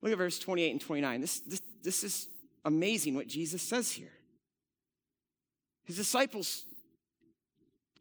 Look 0.02 0.12
at 0.12 0.18
verse 0.18 0.38
28 0.38 0.70
and 0.70 0.80
29. 0.80 1.20
This, 1.20 1.40
this, 1.40 1.62
this 1.82 2.04
is 2.04 2.28
amazing 2.64 3.14
what 3.14 3.26
Jesus 3.26 3.62
says 3.62 3.92
here. 3.92 4.12
His 5.84 5.96
disciples 5.96 6.64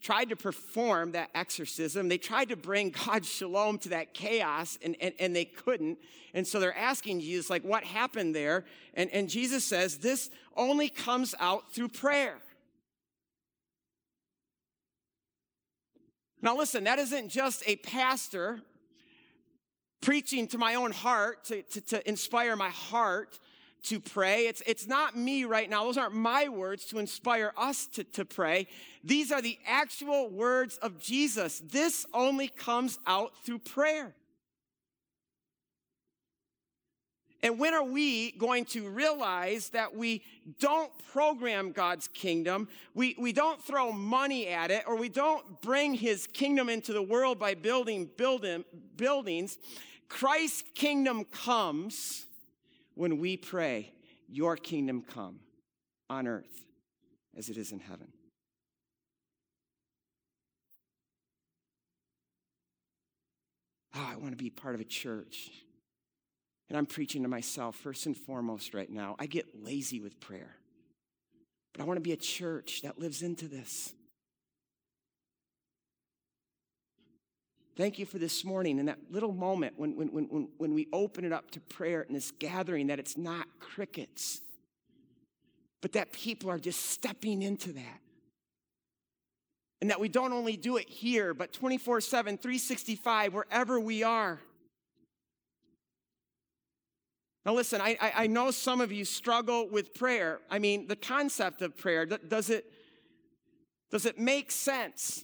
tried 0.01 0.29
to 0.29 0.35
perform 0.35 1.11
that 1.11 1.29
exorcism. 1.35 2.07
They 2.07 2.17
tried 2.17 2.49
to 2.49 2.55
bring 2.55 2.93
God's 3.05 3.29
shalom 3.29 3.79
to 3.79 3.89
that 3.89 4.13
chaos, 4.13 4.77
and, 4.81 4.95
and, 5.01 5.13
and 5.19 5.35
they 5.35 5.45
couldn't. 5.45 5.97
And 6.33 6.47
so 6.47 6.59
they're 6.59 6.77
asking 6.77 7.21
Jesus, 7.21 7.49
like, 7.49 7.63
what 7.63 7.83
happened 7.83 8.35
there? 8.35 8.65
And, 8.93 9.09
and 9.11 9.29
Jesus 9.29 9.65
says, 9.65 9.97
this 9.97 10.29
only 10.55 10.89
comes 10.89 11.35
out 11.39 11.73
through 11.73 11.89
prayer. 11.89 12.37
Now, 16.41 16.55
listen, 16.55 16.85
that 16.85 16.99
isn't 16.99 17.29
just 17.29 17.63
a 17.67 17.75
pastor 17.77 18.61
preaching 20.01 20.47
to 20.47 20.57
my 20.57 20.75
own 20.75 20.91
heart 20.91 21.45
to, 21.45 21.61
to, 21.63 21.81
to, 21.81 22.09
inspire 22.09 22.55
my 22.55 22.69
heart 22.69 23.39
to 23.83 23.99
pray. 23.99 24.47
It's, 24.47 24.61
it's 24.65 24.87
not 24.87 25.17
me 25.17 25.45
right 25.45 25.69
now. 25.69 25.85
Those 25.85 25.97
aren't 25.97 26.15
my 26.15 26.49
words 26.49 26.85
to 26.85 26.99
inspire 26.99 27.53
us 27.57 27.87
to, 27.93 28.03
to 28.03 28.25
pray. 28.25 28.67
These 29.03 29.31
are 29.31 29.41
the 29.41 29.57
actual 29.65 30.29
words 30.29 30.77
of 30.77 30.99
Jesus. 30.99 31.61
This 31.65 32.05
only 32.13 32.47
comes 32.47 32.99
out 33.07 33.31
through 33.45 33.59
prayer. 33.59 34.13
And 37.41 37.57
when 37.57 37.73
are 37.73 37.83
we 37.83 38.31
going 38.31 38.65
to 38.65 38.89
realize 38.89 39.69
that 39.69 39.95
we 39.95 40.23
don't 40.59 40.91
program 41.13 41.71
God's 41.71 42.09
kingdom, 42.09 42.67
we, 42.93 43.15
we 43.17 43.31
don't 43.31 43.63
throw 43.63 43.93
money 43.93 44.47
at 44.47 44.71
it, 44.71 44.83
or 44.85 44.97
we 44.97 45.07
don't 45.07 45.61
bring 45.61 45.93
his 45.93 46.27
kingdom 46.27 46.67
into 46.67 46.91
the 46.91 47.01
world 47.01 47.39
by 47.39 47.53
building 47.53 48.09
building, 48.17 48.65
buildings? 48.97 49.57
Christ's 50.09 50.63
kingdom 50.75 51.23
comes 51.23 52.25
when 52.95 53.19
we 53.19 53.37
pray, 53.37 53.93
Your 54.27 54.57
kingdom 54.57 55.03
come 55.03 55.39
on 56.09 56.27
earth 56.27 56.65
as 57.37 57.49
it 57.49 57.57
is 57.57 57.71
in 57.71 57.79
heaven. 57.79 58.11
Oh, 63.95 64.07
I 64.11 64.17
want 64.17 64.31
to 64.31 64.37
be 64.37 64.49
part 64.49 64.75
of 64.75 64.81
a 64.81 64.85
church. 64.85 65.51
And 66.69 66.77
I'm 66.77 66.85
preaching 66.85 67.23
to 67.23 67.29
myself 67.29 67.75
first 67.75 68.05
and 68.05 68.15
foremost 68.15 68.73
right 68.73 68.89
now. 68.89 69.15
I 69.19 69.25
get 69.25 69.63
lazy 69.63 70.01
with 70.01 70.19
prayer. 70.19 70.55
But 71.73 71.81
I 71.81 71.85
want 71.85 71.97
to 71.97 72.01
be 72.01 72.11
a 72.11 72.17
church 72.17 72.81
that 72.83 72.99
lives 72.99 73.21
into 73.21 73.47
this. 73.47 73.93
Thank 77.79 77.97
you 77.97 78.05
for 78.05 78.19
this 78.19 78.43
morning 78.43 78.77
and 78.79 78.89
that 78.89 78.99
little 79.09 79.31
moment 79.31 79.75
when, 79.77 79.95
when, 79.95 80.09
when, 80.09 80.49
when 80.57 80.73
we 80.73 80.89
open 80.91 81.23
it 81.23 81.31
up 81.31 81.49
to 81.51 81.61
prayer 81.61 82.01
in 82.01 82.13
this 82.13 82.29
gathering, 82.31 82.87
that 82.87 82.99
it's 82.99 83.15
not 83.15 83.47
crickets, 83.61 84.41
but 85.79 85.93
that 85.93 86.11
people 86.11 86.51
are 86.51 86.59
just 86.59 86.87
stepping 86.87 87.41
into 87.41 87.71
that. 87.71 88.01
And 89.79 89.89
that 89.89 89.97
we 89.97 90.09
don't 90.09 90.33
only 90.33 90.57
do 90.57 90.75
it 90.75 90.89
here, 90.89 91.33
but 91.33 91.53
24 91.53 92.01
7, 92.01 92.37
365, 92.37 93.33
wherever 93.33 93.79
we 93.79 94.03
are. 94.03 94.41
Now, 97.45 97.53
listen, 97.53 97.79
I, 97.79 97.97
I, 98.13 98.27
know 98.27 98.51
some 98.51 98.81
of 98.81 98.91
you 98.91 99.05
struggle 99.05 99.69
with 99.69 99.93
prayer. 99.93 100.41
I 100.51 100.59
mean, 100.59 100.89
the 100.89 100.97
concept 100.97 101.61
of 101.61 101.77
prayer, 101.77 102.05
does 102.05 102.49
it, 102.49 102.65
does 103.89 104.05
it 104.05 104.19
make 104.19 104.51
sense? 104.51 105.23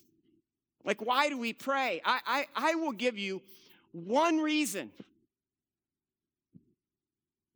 Like, 0.85 1.01
why 1.01 1.29
do 1.29 1.37
we 1.37 1.51
pray? 1.51 1.99
I, 2.05 2.19
I, 2.25 2.45
I 2.55 2.75
will 2.75 2.91
give 2.91 3.17
you 3.17 3.41
one 3.91 4.37
reason. 4.37 4.91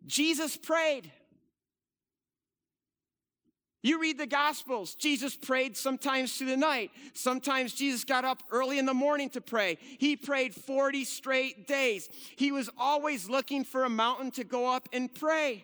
Jesus 0.08 0.58
prayed. 0.58 1.12
You 3.82 4.02
read 4.02 4.18
the 4.18 4.28
Gospels. 4.28 4.96
Jesus 4.96 5.38
prayed 5.38 5.78
sometimes 5.78 6.36
through 6.36 6.48
the 6.48 6.58
night. 6.58 6.92
Sometimes 7.14 7.74
Jesus 7.74 8.04
got 8.04 8.26
up 8.26 8.44
early 8.52 8.78
in 8.78 8.86
the 8.86 8.94
morning 8.94 9.30
to 9.32 9.42
pray. 9.42 9.78
He 10.00 10.18
prayed 10.18 10.54
40 10.54 11.06
straight 11.06 11.68
days. 11.68 12.10
He 12.36 12.52
was 12.52 12.70
always 12.78 13.30
looking 13.30 13.64
for 13.64 13.86
a 13.86 13.90
mountain 13.90 14.32
to 14.32 14.44
go 14.44 14.74
up 14.74 14.90
and 14.92 15.14
pray. 15.14 15.64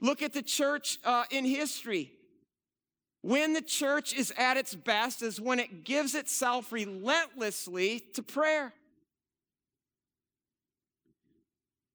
Look 0.00 0.20
at 0.20 0.34
the 0.34 0.42
church 0.42 0.98
uh, 1.04 1.24
in 1.30 1.46
history. 1.46 2.12
When 3.22 3.54
the 3.54 3.62
church 3.62 4.14
is 4.14 4.32
at 4.36 4.56
its 4.56 4.74
best 4.74 5.22
is 5.22 5.40
when 5.40 5.58
it 5.58 5.84
gives 5.84 6.14
itself 6.14 6.72
relentlessly 6.72 8.00
to 8.14 8.22
prayer. 8.22 8.72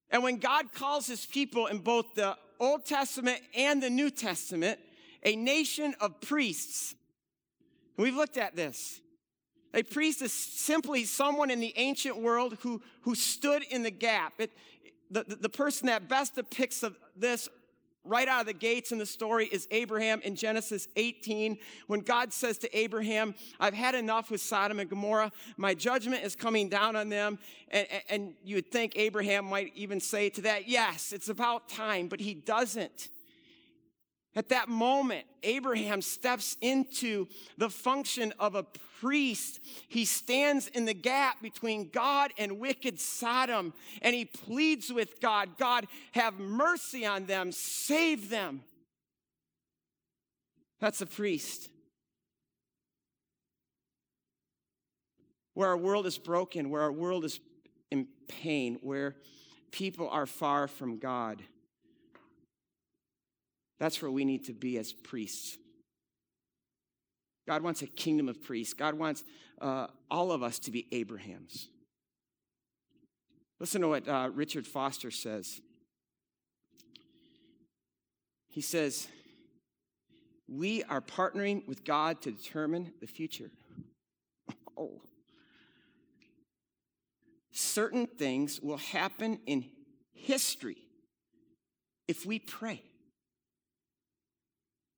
And 0.10 0.24
when 0.24 0.38
God 0.38 0.74
calls 0.74 1.08
his 1.08 1.26
people 1.26 1.68
in 1.68 1.80
both 1.80 2.16
the 2.16 2.36
Old 2.60 2.86
Testament 2.86 3.40
and 3.56 3.82
the 3.82 3.90
New 3.90 4.10
Testament 4.10 4.80
a 5.24 5.36
nation 5.36 5.96
of 6.02 6.20
priests, 6.20 6.96
we've 7.98 8.16
looked 8.16 8.38
at 8.38 8.56
this. 8.56 9.00
A 9.74 9.84
priest 9.84 10.22
is 10.22 10.34
simply 10.34 11.06
someone 11.06 11.50
in 11.50 11.62
the 11.62 11.74
ancient 11.78 12.18
world 12.18 12.58
who, 12.62 12.82
who 13.04 13.16
stood 13.16 13.64
in 13.64 13.84
the 13.84 13.92
gap. 13.92 14.34
It, 14.40 14.52
the, 15.10 15.24
the, 15.24 15.50
person 15.50 15.88
that 15.88 16.10
best 16.10 16.36
depicts 16.36 16.84
this 17.16 17.48
right 18.04 18.28
out 18.28 18.42
of 18.42 18.48
the 18.48 18.54
gates 18.54 18.92
in 18.92 18.98
the 18.98 19.06
story 19.06 19.46
is 19.48 19.68
Abraham 19.72 20.22
in 20.22 20.36
Genesis 20.36 20.88
18 20.96 21.58
when 21.88 22.00
God 22.00 22.34
says 22.34 22.58
to 22.60 22.78
Abraham, 22.78 23.36
I've 23.60 23.74
had 23.74 23.96
enough 23.96 24.32
with 24.32 24.42
Sodom 24.42 24.80
and 24.80 24.90
Gomorrah. 24.90 25.32
My 25.58 25.74
judgment 25.74 26.24
is 26.24 26.36
coming 26.36 26.70
down 26.70 26.96
on 26.96 27.10
them. 27.10 27.38
And, 27.70 27.88
and 28.10 28.34
you 28.44 28.56
would 28.56 28.72
think 28.72 28.94
Abraham 28.96 29.46
might 29.46 29.72
even 29.76 30.00
say 30.00 30.30
to 30.32 30.42
that, 30.42 30.68
Yes, 30.68 31.14
it's 31.14 31.30
about 31.30 31.70
time, 31.70 32.08
but 32.08 32.20
he 32.20 32.34
doesn't. 32.34 33.10
At 34.36 34.50
that 34.50 34.70
moment, 34.70 35.26
Abraham 35.44 36.02
steps 36.02 36.56
into 36.62 37.28
the 37.58 37.70
function 37.70 38.34
of 38.40 38.56
a 38.56 38.66
priest. 39.02 39.60
He 39.88 40.06
stands 40.06 40.68
in 40.68 40.86
the 40.86 40.94
gap 40.94 41.42
between 41.42 41.90
God 41.90 42.32
and 42.38 42.60
wicked 42.60 43.00
Sodom, 43.00 43.74
and 44.02 44.16
he 44.16 44.26
pleads 44.26 44.94
with 44.94 45.20
God 45.20 45.58
God, 45.58 45.88
have 46.14 46.40
mercy 46.40 47.06
on 47.06 47.26
them, 47.26 47.52
save 47.52 48.30
them. 48.30 48.64
That's 50.80 51.02
a 51.02 51.06
priest. 51.06 51.70
Where 55.54 55.70
our 55.70 55.78
world 55.78 56.06
is 56.06 56.18
broken, 56.18 56.70
where 56.70 56.82
our 56.82 56.92
world 56.92 57.26
is 57.26 57.40
in 57.92 58.08
pain, 58.28 58.80
where 58.82 59.16
people 59.72 60.10
are 60.10 60.26
far 60.26 60.68
from 60.68 60.98
God 60.98 61.42
that's 63.82 64.00
where 64.00 64.12
we 64.12 64.26
need 64.26 64.46
to 64.46 64.54
be 64.54 64.78
as 64.78 64.94
priests. 64.94 65.58
God 67.48 67.64
wants 67.64 67.82
a 67.82 67.88
kingdom 67.88 68.30
of 68.30 68.42
priests. 68.42 68.74
God 68.74 68.96
wants 68.96 69.24
uh, 69.60 69.88
all 70.10 70.32
of 70.32 70.44
us 70.44 70.60
to 70.60 70.72
be 70.72 70.88
Abrahams. 70.92 71.70
Listen 73.60 73.82
to 73.82 73.90
what 73.90 74.08
uh, 74.08 74.30
Richard 74.34 74.66
Foster 74.66 75.12
says. 75.12 75.62
He 78.50 78.62
says, 78.62 79.08
We 80.48 80.84
are 80.84 81.02
partnering 81.02 81.68
with 81.68 81.84
God 81.84 82.22
to 82.24 82.32
determine 82.32 82.94
the 83.00 83.08
future. 83.08 83.52
Oh. 84.78 85.02
Certain 87.52 88.08
things 88.08 88.60
will 88.62 88.78
happen 88.78 89.40
in 89.46 89.66
history 90.14 90.78
if 92.08 92.26
we 92.26 92.40
pray. 92.40 92.82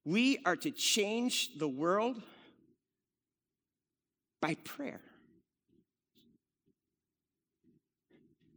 We 0.05 0.39
are 0.45 0.55
to 0.57 0.71
change 0.71 1.57
the 1.57 1.67
world 1.67 2.21
by 4.43 4.55
prayer. 4.55 4.99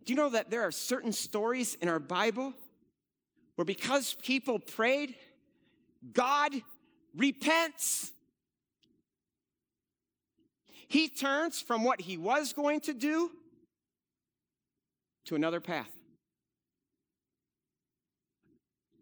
Do 0.04 0.12
you 0.12 0.16
know 0.16 0.30
that 0.30 0.50
there 0.50 0.62
are 0.62 0.72
certain 0.72 1.12
stories 1.12 1.76
in 1.80 1.88
our 1.88 2.00
Bible 2.00 2.52
where 3.54 3.64
because 3.64 4.14
people 4.14 4.58
prayed, 4.58 5.14
God 6.12 6.50
repents? 7.16 8.10
He 10.88 11.08
turns 11.08 11.60
from 11.60 11.84
what 11.84 12.00
he 12.00 12.16
was 12.16 12.52
going 12.52 12.80
to 12.80 12.92
do 12.92 13.30
to 15.26 15.36
another 15.36 15.60
path. 15.60 15.90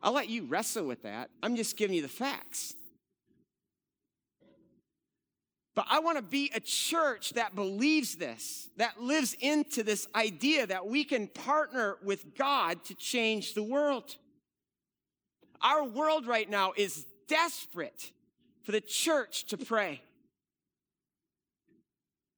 I'll 0.02 0.12
let 0.12 0.28
you 0.28 0.44
wrestle 0.44 0.84
with 0.84 1.04
that. 1.04 1.30
I'm 1.42 1.56
just 1.56 1.78
giving 1.78 1.96
you 1.96 2.02
the 2.02 2.08
facts. 2.08 2.74
But 5.74 5.86
I 5.90 5.98
want 5.98 6.18
to 6.18 6.22
be 6.22 6.50
a 6.54 6.60
church 6.60 7.30
that 7.30 7.56
believes 7.56 8.14
this, 8.14 8.68
that 8.76 9.02
lives 9.02 9.36
into 9.40 9.82
this 9.82 10.06
idea 10.14 10.66
that 10.68 10.86
we 10.86 11.04
can 11.04 11.26
partner 11.26 11.96
with 12.02 12.36
God 12.36 12.84
to 12.84 12.94
change 12.94 13.54
the 13.54 13.62
world. 13.62 14.16
Our 15.60 15.84
world 15.84 16.26
right 16.26 16.48
now 16.48 16.72
is 16.76 17.06
desperate 17.26 18.12
for 18.62 18.72
the 18.72 18.80
church 18.80 19.46
to 19.46 19.56
pray. 19.56 20.00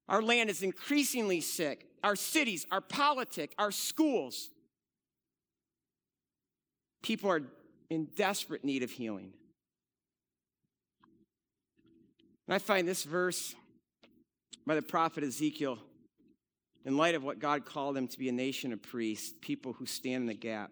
Our 0.08 0.22
land 0.22 0.48
is 0.48 0.62
increasingly 0.62 1.40
sick. 1.40 1.86
Our 2.02 2.16
cities, 2.16 2.66
our 2.70 2.80
politics, 2.80 3.54
our 3.58 3.72
schools. 3.72 4.50
People 7.02 7.30
are 7.30 7.42
in 7.90 8.06
desperate 8.16 8.64
need 8.64 8.82
of 8.82 8.90
healing. 8.90 9.32
And 12.46 12.54
I 12.54 12.58
find 12.58 12.86
this 12.86 13.02
verse 13.02 13.54
by 14.66 14.74
the 14.74 14.82
prophet 14.82 15.24
Ezekiel, 15.24 15.78
in 16.84 16.96
light 16.96 17.14
of 17.14 17.24
what 17.24 17.38
God 17.38 17.64
called 17.64 17.96
them 17.96 18.06
to 18.08 18.18
be 18.18 18.28
a 18.28 18.32
nation 18.32 18.72
of 18.72 18.82
priests, 18.82 19.34
people 19.40 19.72
who 19.72 19.86
stand 19.86 20.22
in 20.22 20.26
the 20.26 20.34
gap, 20.34 20.70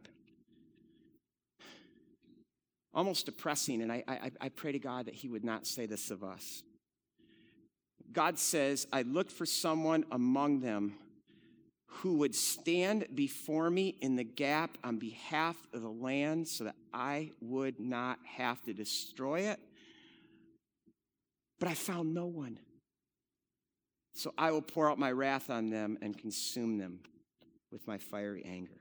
almost 2.92 3.26
depressing. 3.26 3.82
And 3.82 3.90
I, 3.90 4.04
I, 4.06 4.30
I 4.40 4.48
pray 4.48 4.72
to 4.72 4.78
God 4.78 5.06
that 5.06 5.14
He 5.14 5.28
would 5.28 5.44
not 5.44 5.66
say 5.66 5.86
this 5.86 6.10
of 6.10 6.22
us. 6.22 6.62
God 8.12 8.38
says, 8.38 8.86
I 8.92 9.02
look 9.02 9.30
for 9.30 9.46
someone 9.46 10.04
among 10.12 10.60
them 10.60 10.94
who 11.86 12.18
would 12.18 12.34
stand 12.34 13.06
before 13.14 13.70
me 13.70 13.96
in 14.00 14.16
the 14.16 14.24
gap 14.24 14.78
on 14.84 14.98
behalf 14.98 15.56
of 15.72 15.82
the 15.82 15.88
land 15.88 16.46
so 16.46 16.64
that 16.64 16.74
I 16.92 17.30
would 17.40 17.80
not 17.80 18.18
have 18.36 18.62
to 18.64 18.72
destroy 18.72 19.40
it 19.40 19.60
but 21.58 21.68
I 21.68 21.74
found 21.74 22.14
no 22.14 22.26
one. 22.26 22.58
So 24.14 24.32
I 24.38 24.52
will 24.52 24.62
pour 24.62 24.90
out 24.90 24.98
my 24.98 25.10
wrath 25.10 25.50
on 25.50 25.70
them 25.70 25.98
and 26.00 26.16
consume 26.16 26.78
them 26.78 27.00
with 27.72 27.86
my 27.86 27.98
fiery 27.98 28.44
anger. 28.46 28.80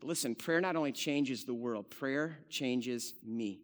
But 0.00 0.08
listen, 0.08 0.34
prayer 0.34 0.60
not 0.60 0.76
only 0.76 0.92
changes 0.92 1.44
the 1.44 1.54
world, 1.54 1.90
prayer 1.90 2.38
changes 2.50 3.14
me. 3.24 3.60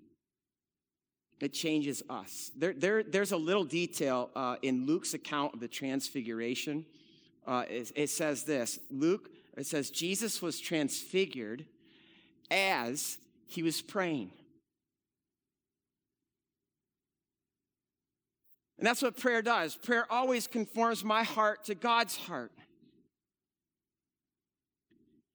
It 1.41 1.53
changes 1.53 2.03
us. 2.09 2.53
There, 2.57 2.73
there, 2.73 3.03
there's 3.03 3.33
a 3.33 3.37
little 3.37 3.65
detail 3.65 4.31
uh, 4.37 4.57
in 4.63 4.87
Luke's 4.87 5.15
account 5.15 5.55
of 5.55 5.61
the 5.61 5.69
transfiguration. 5.69 6.87
Uh, 7.47 7.65
it, 7.69 7.93
it 7.97 8.11
says 8.11 8.45
this 8.45 8.79
Luke, 8.91 9.31
it 9.57 9.67
says, 9.67 9.91
Jesus 9.91 10.41
was 10.41 10.61
transfigured 10.61 11.67
as 12.51 13.19
he 13.47 13.63
was 13.63 13.83
praying. 13.83 14.31
And 18.79 18.87
that's 18.87 19.03
what 19.03 19.17
prayer 19.17 19.43
does. 19.43 19.77
Prayer 19.77 20.11
always 20.11 20.47
conforms 20.47 21.05
my 21.05 21.23
heart 21.23 21.65
to 21.65 21.75
God's 21.75 22.17
heart. 22.17 22.53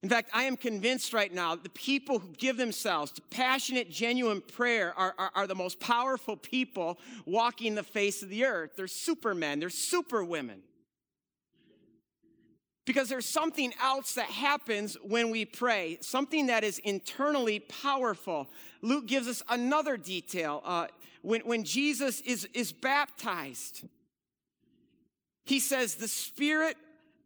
In 0.01 0.07
fact, 0.07 0.29
I 0.33 0.43
am 0.43 0.55
convinced 0.55 1.11
right 1.11 1.33
now 1.33 1.55
that 1.55 1.63
the 1.63 1.69
people 1.71 2.19
who 2.19 2.29
give 2.29 2.55
themselves 2.55 3.11
to 3.13 3.21
passionate, 3.29 3.89
genuine 3.89 4.41
prayer 4.41 4.97
are, 4.97 5.13
are, 5.17 5.31
are, 5.35 5.47
the 5.47 5.55
most 5.55 5.79
powerful 5.81 6.37
people 6.37 6.97
walking 7.25 7.75
the 7.75 7.83
face 7.83 8.23
of 8.23 8.29
the 8.29 8.45
earth. 8.45 8.71
They're 8.77 8.87
supermen, 8.87 9.59
they're 9.59 9.69
superwomen. 9.69 10.61
Because 12.89 13.07
there's 13.07 13.27
something 13.27 13.71
else 13.83 14.15
that 14.15 14.25
happens 14.25 14.97
when 15.03 15.29
we 15.29 15.45
pray, 15.45 15.99
something 16.01 16.47
that 16.47 16.63
is 16.63 16.79
internally 16.79 17.59
powerful. 17.59 18.49
Luke 18.81 19.05
gives 19.05 19.27
us 19.27 19.43
another 19.47 19.95
detail. 19.95 20.63
Uh, 20.65 20.87
when, 21.21 21.41
when 21.41 21.63
Jesus 21.63 22.19
is, 22.21 22.45
is 22.55 22.71
baptized, 22.71 23.83
he 25.45 25.59
says, 25.59 25.97
The 25.97 26.07
Spirit 26.07 26.77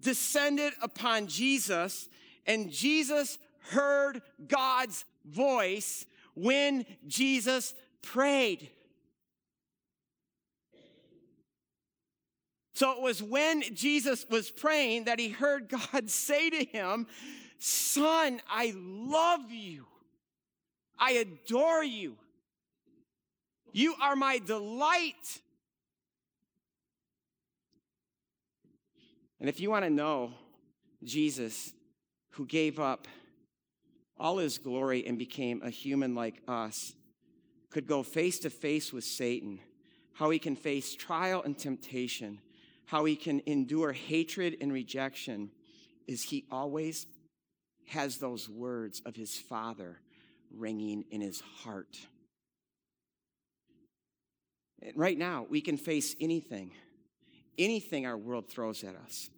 descended 0.01 0.73
upon 0.81 1.27
Jesus, 1.27 2.09
and 2.45 2.69
Jesus 2.69 3.37
heard 3.69 4.21
God's 4.45 5.05
voice 5.23 6.05
when 6.35 6.85
Jesus 7.07 7.73
prayed. 8.01 8.69
So 12.73 12.91
it 12.91 13.01
was 13.01 13.21
when 13.21 13.61
Jesus 13.75 14.25
was 14.29 14.49
praying 14.49 15.05
that 15.05 15.19
he 15.19 15.29
heard 15.29 15.69
God 15.69 16.09
say 16.09 16.49
to 16.49 16.65
him, 16.65 17.07
Son, 17.59 18.41
I 18.49 18.73
love 18.75 19.51
you. 19.51 19.85
I 20.97 21.13
adore 21.13 21.83
you. 21.83 22.15
You 23.71 23.95
are 24.01 24.15
my 24.15 24.39
delight. 24.39 25.41
And 29.39 29.49
if 29.49 29.59
you 29.59 29.69
want 29.69 29.85
to 29.85 29.89
know 29.89 30.33
Jesus, 31.03 31.73
who 32.31 32.45
gave 32.45 32.79
up 32.79 33.07
all 34.17 34.37
his 34.37 34.57
glory 34.57 35.05
and 35.05 35.17
became 35.17 35.61
a 35.63 35.69
human 35.69 36.15
like 36.15 36.41
us, 36.47 36.93
could 37.69 37.87
go 37.87 38.03
face 38.03 38.39
to 38.39 38.49
face 38.49 38.93
with 38.93 39.03
Satan, 39.03 39.59
how 40.13 40.29
he 40.29 40.39
can 40.39 40.55
face 40.55 40.95
trial 40.95 41.41
and 41.43 41.57
temptation, 41.57 42.39
how 42.93 43.05
he 43.05 43.15
can 43.15 43.41
endure 43.47 43.91
hatred 43.91 44.55
and 44.61 44.71
rejection, 44.71 45.49
is 46.07 46.21
he 46.21 46.45
always 46.51 47.07
has 47.87 48.19
those 48.19 48.47
words 48.47 49.01
of 49.03 49.15
his 49.15 49.35
Father 49.35 49.97
ringing 50.55 51.03
in 51.09 51.19
his 51.19 51.41
heart. 51.63 51.97
And 54.79 54.95
Right 54.95 55.17
now, 55.17 55.47
we 55.49 55.59
can 55.59 55.75
face 55.75 56.15
anything, 56.21 56.69
anything 57.57 58.05
our 58.05 58.15
world 58.15 58.47
throws 58.47 58.83
at 58.83 58.95
us, 58.95 59.31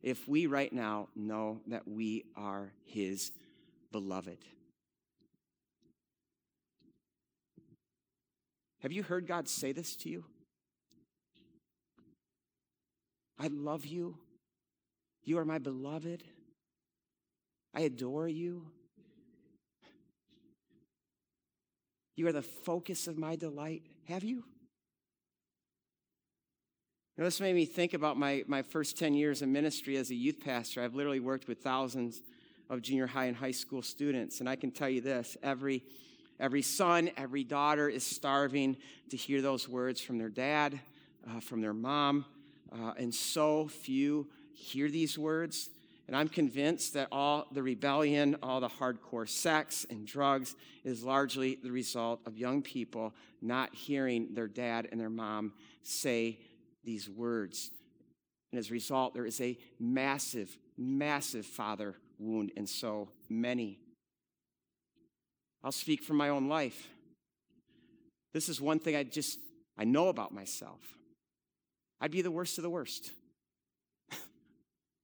if 0.00 0.28
we 0.28 0.46
right 0.46 0.72
now 0.72 1.08
know 1.16 1.60
that 1.66 1.88
we 1.88 2.26
are 2.36 2.72
His 2.84 3.32
beloved. 3.90 4.38
Have 8.78 8.92
you 8.92 9.02
heard 9.02 9.26
God 9.26 9.48
say 9.48 9.72
this 9.72 9.96
to 9.96 10.08
you? 10.08 10.24
I 13.42 13.48
love 13.48 13.84
you. 13.84 14.18
You 15.24 15.38
are 15.38 15.44
my 15.44 15.58
beloved. 15.58 16.22
I 17.74 17.80
adore 17.80 18.28
you. 18.28 18.66
You 22.14 22.28
are 22.28 22.32
the 22.32 22.42
focus 22.42 23.08
of 23.08 23.18
my 23.18 23.34
delight. 23.34 23.82
Have 24.06 24.22
you? 24.22 24.44
Now, 27.18 27.24
this 27.24 27.40
made 27.40 27.56
me 27.56 27.64
think 27.64 27.94
about 27.94 28.16
my, 28.16 28.44
my 28.46 28.62
first 28.62 28.96
10 28.96 29.12
years 29.12 29.42
in 29.42 29.50
ministry 29.50 29.96
as 29.96 30.10
a 30.10 30.14
youth 30.14 30.38
pastor. 30.38 30.80
I've 30.80 30.94
literally 30.94 31.18
worked 31.18 31.48
with 31.48 31.58
thousands 31.58 32.22
of 32.70 32.80
junior 32.80 33.08
high 33.08 33.24
and 33.24 33.36
high 33.36 33.50
school 33.50 33.82
students. 33.82 34.38
And 34.38 34.48
I 34.48 34.54
can 34.54 34.70
tell 34.70 34.88
you 34.88 35.00
this 35.00 35.36
every, 35.42 35.82
every 36.38 36.62
son, 36.62 37.10
every 37.16 37.42
daughter 37.42 37.88
is 37.88 38.06
starving 38.06 38.76
to 39.10 39.16
hear 39.16 39.42
those 39.42 39.68
words 39.68 40.00
from 40.00 40.18
their 40.18 40.28
dad, 40.28 40.78
uh, 41.28 41.40
from 41.40 41.60
their 41.60 41.74
mom. 41.74 42.24
Uh, 42.72 42.92
and 42.96 43.14
so 43.14 43.68
few 43.68 44.28
hear 44.54 44.88
these 44.88 45.18
words. 45.18 45.70
And 46.06 46.16
I'm 46.16 46.28
convinced 46.28 46.94
that 46.94 47.08
all 47.12 47.46
the 47.52 47.62
rebellion, 47.62 48.36
all 48.42 48.60
the 48.60 48.68
hardcore 48.68 49.28
sex 49.28 49.86
and 49.88 50.06
drugs 50.06 50.56
is 50.84 51.04
largely 51.04 51.58
the 51.62 51.70
result 51.70 52.20
of 52.26 52.36
young 52.36 52.62
people 52.62 53.14
not 53.40 53.74
hearing 53.74 54.34
their 54.34 54.48
dad 54.48 54.88
and 54.90 55.00
their 55.00 55.10
mom 55.10 55.52
say 55.82 56.38
these 56.84 57.08
words. 57.08 57.70
And 58.52 58.58
as 58.58 58.70
a 58.70 58.72
result, 58.72 59.14
there 59.14 59.26
is 59.26 59.40
a 59.40 59.56
massive, 59.78 60.56
massive 60.76 61.46
father 61.46 61.94
wound 62.18 62.52
in 62.56 62.66
so 62.66 63.08
many. 63.28 63.78
I'll 65.64 65.72
speak 65.72 66.02
from 66.02 66.16
my 66.16 66.28
own 66.28 66.48
life. 66.48 66.88
This 68.34 68.48
is 68.48 68.60
one 68.60 68.78
thing 68.78 68.96
I 68.96 69.04
just 69.04 69.38
I 69.78 69.84
know 69.84 70.08
about 70.08 70.32
myself. 70.32 70.80
I'd 72.02 72.10
be 72.10 72.20
the 72.20 72.32
worst 72.32 72.58
of 72.58 72.62
the 72.62 72.70
worst. 72.70 73.12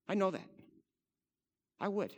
I 0.08 0.14
know 0.14 0.32
that. 0.32 0.48
I 1.78 1.86
would. 1.86 2.12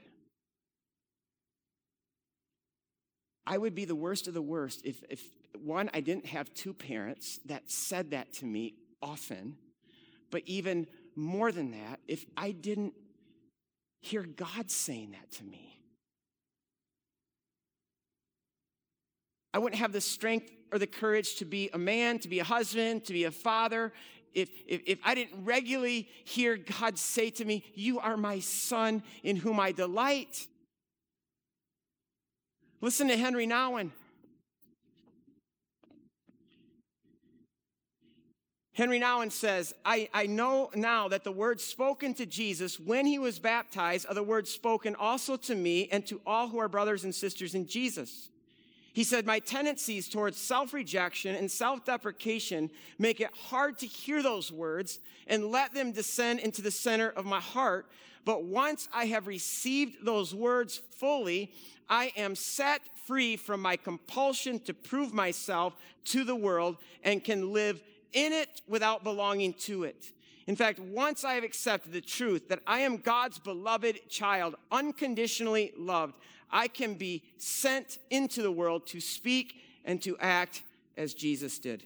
I 3.47 3.59
would 3.59 3.74
be 3.74 3.85
the 3.85 3.95
worst 3.95 4.26
of 4.26 4.33
the 4.33 4.41
worst 4.41 4.81
if, 4.85 5.03
if 5.11 5.22
one, 5.62 5.91
I 5.93 6.01
didn't 6.01 6.24
have 6.26 6.55
two 6.55 6.72
parents 6.72 7.41
that 7.45 7.70
said 7.70 8.12
that 8.12 8.33
to 8.35 8.47
me 8.47 8.74
often, 9.03 9.59
but 10.31 10.45
even 10.47 10.87
more 11.14 11.53
than 11.53 11.72
that, 11.72 12.01
if 12.09 12.24
I 12.35 12.53
didn't 12.53 12.95
hear 14.01 14.22
God 14.22 14.70
saying 14.70 15.11
that 15.11 15.31
to 15.39 15.45
me. 15.45 15.78
I 19.53 19.59
wouldn't 19.59 19.81
have 19.81 19.93
the 19.93 20.01
strength 20.01 20.51
or 20.72 20.78
the 20.78 20.87
courage 20.87 21.35
to 21.37 21.45
be 21.45 21.68
a 21.74 21.78
man, 21.78 22.18
to 22.20 22.28
be 22.28 22.39
a 22.39 22.45
husband, 22.45 23.05
to 23.07 23.12
be 23.12 23.24
a 23.24 23.31
father, 23.31 23.93
if, 24.35 24.49
if, 24.66 24.83
if 24.87 24.99
I 25.05 25.14
didn't 25.14 25.45
regularly 25.45 26.09
hear 26.24 26.57
God 26.57 26.99
say 26.99 27.31
to 27.31 27.45
me, 27.45 27.64
You 27.74 27.99
are 27.99 28.16
my 28.16 28.41
son 28.41 29.03
in 29.22 29.37
whom 29.37 29.61
I 29.61 29.72
delight. 29.72 30.47
Listen 32.81 33.09
to 33.09 33.16
Henri 33.16 33.47
Nouwen. 33.47 33.91
Henri 38.72 38.99
Nouwen 38.99 39.31
says, 39.31 39.74
I, 39.85 40.09
I 40.14 40.26
know 40.26 40.70
now 40.74 41.09
that 41.09 41.22
the 41.22 41.33
words 41.33 41.62
spoken 41.62 42.14
to 42.14 42.24
Jesus 42.24 42.81
when 42.81 43.05
he 43.05 43.18
was 43.18 43.39
baptized 43.39 44.07
are 44.09 44.14
the 44.14 44.22
words 44.22 44.51
spoken 44.51 44.95
also 44.95 45.37
to 45.37 45.55
me 45.55 45.89
and 45.93 46.07
to 46.07 46.18
all 46.24 46.49
who 46.49 46.59
are 46.59 46.68
brothers 46.68 47.05
and 47.05 47.14
sisters 47.14 47.55
in 47.55 47.66
Jesus. 47.66 48.30
He 48.93 49.05
said, 49.05 49.26
My 49.26 49.38
tendencies 49.38 50.09
towards 50.09 50.36
self 50.36 50.72
rejection 50.72 51.36
and 51.36 51.51
self 51.51 51.84
deprecation 51.84 52.70
make 52.99 53.20
it 53.20 53.30
hard 53.34 53.78
to 53.78 53.86
hear 53.86 54.22
those 54.22 54.51
words 54.51 54.99
and 55.26 55.51
let 55.51 55.74
them 55.74 55.93
descend 55.93 56.41
into 56.41 56.62
the 56.62 56.70
center 56.70 57.11
of 57.11 57.24
my 57.24 57.41
heart. 57.41 57.86
But 58.24 58.45
once 58.45 58.88
I 58.93 59.07
have 59.07 59.26
received 59.26 60.05
those 60.05 60.34
words 60.34 60.76
fully, 60.76 61.53
I 61.88 62.12
am 62.16 62.34
set 62.34 62.82
free 63.07 63.36
from 63.36 63.62
my 63.62 63.76
compulsion 63.76 64.61
to 64.61 64.74
prove 64.74 65.12
myself 65.14 65.74
to 66.07 66.24
the 66.24 66.36
world 66.36 66.76
and 67.03 67.24
can 67.24 67.53
live 67.53 67.82
in 68.12 68.32
it 68.32 68.61
without 68.68 69.05
belonging 69.05 69.55
to 69.55 69.84
it. 69.84 70.12
In 70.47 70.57
fact, 70.57 70.80
once 70.80 71.24
I 71.24 71.34
have 71.34 71.45
accepted 71.45 71.93
the 71.93 72.01
truth 72.01 72.49
that 72.49 72.61
I 72.66 72.80
am 72.80 72.97
God's 72.97 73.38
beloved 73.38 74.09
child, 74.09 74.57
unconditionally 74.72 75.72
loved, 75.76 76.14
I 76.51 76.68
can 76.68 76.94
be 76.94 77.22
sent 77.38 77.98
into 78.11 78.42
the 78.42 78.53
world 78.53 78.86
to 78.88 79.01
speak 79.01 79.55
and 79.84 80.01
to 80.03 80.16
act 80.18 80.62
as 80.96 81.14
Jesus 81.14 81.59
did. 81.59 81.84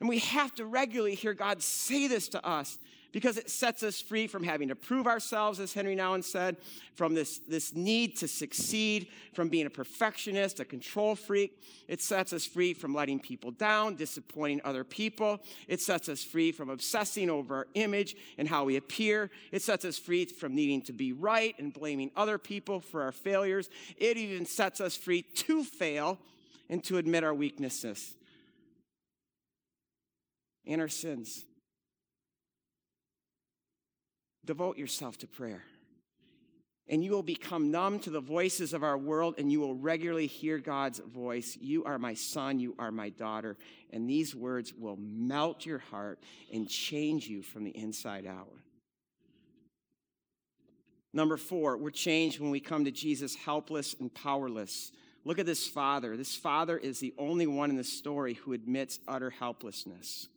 And 0.00 0.08
we 0.08 0.18
have 0.18 0.54
to 0.56 0.66
regularly 0.66 1.14
hear 1.14 1.34
God 1.34 1.62
say 1.62 2.06
this 2.06 2.28
to 2.28 2.46
us 2.46 2.78
because 3.12 3.38
it 3.38 3.50
sets 3.50 3.82
us 3.82 4.00
free 4.00 4.26
from 4.26 4.42
having 4.42 4.68
to 4.68 4.74
prove 4.74 5.06
ourselves, 5.06 5.60
as 5.60 5.72
Henri 5.72 5.96
Nouwen 5.96 6.22
said, 6.22 6.56
from 6.94 7.14
this, 7.14 7.38
this 7.48 7.74
need 7.74 8.16
to 8.18 8.28
succeed, 8.28 9.08
from 9.32 9.48
being 9.48 9.66
a 9.66 9.70
perfectionist, 9.70 10.60
a 10.60 10.64
control 10.64 11.14
freak. 11.14 11.58
It 11.88 12.02
sets 12.02 12.32
us 12.32 12.44
free 12.44 12.74
from 12.74 12.94
letting 12.94 13.20
people 13.20 13.50
down, 13.50 13.96
disappointing 13.96 14.60
other 14.64 14.84
people. 14.84 15.40
It 15.68 15.80
sets 15.80 16.08
us 16.08 16.22
free 16.22 16.52
from 16.52 16.70
obsessing 16.70 17.30
over 17.30 17.54
our 17.56 17.66
image 17.74 18.16
and 18.38 18.48
how 18.48 18.64
we 18.64 18.76
appear. 18.76 19.30
It 19.52 19.62
sets 19.62 19.84
us 19.84 19.98
free 19.98 20.24
from 20.26 20.54
needing 20.54 20.82
to 20.82 20.92
be 20.92 21.12
right 21.12 21.54
and 21.58 21.72
blaming 21.72 22.10
other 22.16 22.38
people 22.38 22.80
for 22.80 23.02
our 23.02 23.12
failures. 23.12 23.70
It 23.96 24.16
even 24.16 24.46
sets 24.46 24.80
us 24.80 24.96
free 24.96 25.22
to 25.22 25.64
fail 25.64 26.18
and 26.68 26.82
to 26.84 26.98
admit 26.98 27.24
our 27.24 27.34
weaknesses 27.34 28.14
and 30.66 30.80
our 30.80 30.88
sins. 30.88 31.44
Devote 34.46 34.78
yourself 34.78 35.18
to 35.18 35.26
prayer. 35.26 35.64
And 36.88 37.02
you 37.02 37.10
will 37.10 37.24
become 37.24 37.72
numb 37.72 37.98
to 38.00 38.10
the 38.10 38.20
voices 38.20 38.72
of 38.72 38.84
our 38.84 38.96
world 38.96 39.34
and 39.38 39.50
you 39.50 39.58
will 39.58 39.74
regularly 39.74 40.28
hear 40.28 40.58
God's 40.58 41.00
voice. 41.00 41.58
You 41.60 41.84
are 41.84 41.98
my 41.98 42.14
son, 42.14 42.60
you 42.60 42.76
are 42.78 42.92
my 42.92 43.08
daughter. 43.10 43.56
And 43.92 44.08
these 44.08 44.36
words 44.36 44.72
will 44.72 44.96
melt 44.96 45.66
your 45.66 45.78
heart 45.78 46.20
and 46.52 46.68
change 46.68 47.26
you 47.26 47.42
from 47.42 47.64
the 47.64 47.76
inside 47.76 48.24
out. 48.24 48.52
Number 51.12 51.36
four, 51.36 51.76
we're 51.76 51.90
changed 51.90 52.38
when 52.38 52.50
we 52.50 52.60
come 52.60 52.84
to 52.84 52.92
Jesus 52.92 53.34
helpless 53.34 53.96
and 53.98 54.14
powerless. 54.14 54.92
Look 55.24 55.40
at 55.40 55.46
this 55.46 55.66
father. 55.66 56.16
This 56.16 56.36
father 56.36 56.78
is 56.78 57.00
the 57.00 57.14
only 57.18 57.48
one 57.48 57.70
in 57.70 57.76
the 57.76 57.82
story 57.82 58.34
who 58.34 58.52
admits 58.52 59.00
utter 59.08 59.30
helplessness. 59.30 60.28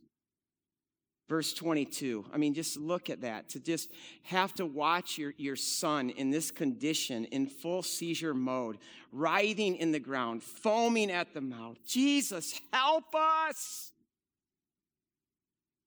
Verse 1.30 1.52
22. 1.52 2.24
I 2.34 2.38
mean, 2.38 2.54
just 2.54 2.76
look 2.76 3.08
at 3.08 3.20
that. 3.20 3.50
To 3.50 3.60
just 3.60 3.88
have 4.24 4.52
to 4.54 4.66
watch 4.66 5.16
your, 5.16 5.32
your 5.36 5.54
son 5.54 6.10
in 6.10 6.30
this 6.30 6.50
condition, 6.50 7.24
in 7.26 7.46
full 7.46 7.84
seizure 7.84 8.34
mode, 8.34 8.78
writhing 9.12 9.76
in 9.76 9.92
the 9.92 10.00
ground, 10.00 10.42
foaming 10.42 11.08
at 11.08 11.32
the 11.32 11.40
mouth. 11.40 11.76
Jesus, 11.86 12.60
help 12.72 13.14
us! 13.14 13.92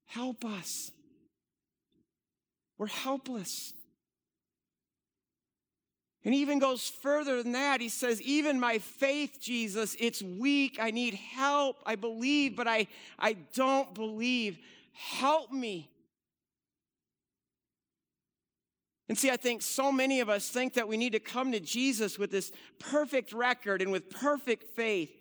Help 0.05 0.45
us. 0.45 0.91
We're 2.77 2.87
helpless. 2.87 3.73
And 6.23 6.33
he 6.33 6.39
even 6.41 6.59
goes 6.59 6.87
further 6.87 7.43
than 7.43 7.51
that. 7.51 7.81
He 7.81 7.89
says, 7.89 8.21
Even 8.21 8.61
my 8.61 8.77
faith, 8.77 9.39
Jesus, 9.41 9.97
it's 9.99 10.21
weak. 10.21 10.77
I 10.79 10.91
need 10.91 11.15
help. 11.15 11.81
I 11.85 11.95
believe, 11.95 12.55
but 12.55 12.65
I, 12.65 12.87
I 13.19 13.33
don't 13.53 13.93
believe. 13.93 14.57
Help 14.93 15.51
me. 15.51 15.89
And 19.09 19.17
see, 19.17 19.29
I 19.29 19.37
think 19.37 19.61
so 19.61 19.91
many 19.91 20.21
of 20.21 20.29
us 20.29 20.49
think 20.49 20.73
that 20.75 20.87
we 20.87 20.97
need 20.97 21.11
to 21.11 21.19
come 21.19 21.51
to 21.51 21.59
Jesus 21.59 22.17
with 22.17 22.31
this 22.31 22.51
perfect 22.79 23.33
record 23.33 23.81
and 23.81 23.91
with 23.91 24.09
perfect 24.09 24.75
faith. 24.75 25.11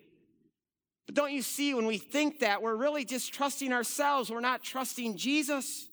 But 1.05 1.15
don't 1.15 1.33
you 1.33 1.41
see, 1.41 1.73
when 1.73 1.85
we 1.85 1.97
think 1.97 2.39
that, 2.39 2.61
we're 2.61 2.75
really 2.75 3.03
just 3.03 3.33
trusting 3.33 3.73
ourselves, 3.73 4.31
we're 4.31 4.39
not 4.39 4.63
trusting 4.63 5.17
Jesus. 5.17 5.89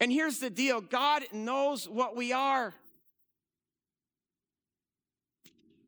And 0.00 0.12
here's 0.12 0.40
the 0.40 0.50
deal 0.50 0.80
God 0.80 1.22
knows 1.32 1.88
what 1.88 2.16
we 2.16 2.32
are. 2.32 2.74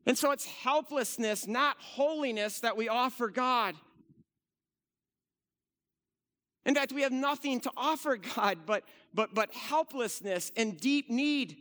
And 0.05 0.17
so 0.17 0.31
it's 0.31 0.45
helplessness, 0.45 1.45
not 1.45 1.77
holiness, 1.79 2.61
that 2.61 2.75
we 2.75 2.89
offer 2.89 3.27
God. 3.27 3.75
In 6.65 6.75
fact, 6.75 6.91
we 6.91 7.01
have 7.01 7.11
nothing 7.11 7.59
to 7.61 7.71
offer 7.75 8.17
God 8.35 8.59
but, 8.65 8.83
but, 9.13 9.33
but 9.33 9.53
helplessness 9.53 10.51
and 10.55 10.79
deep 10.79 11.09
need. 11.09 11.57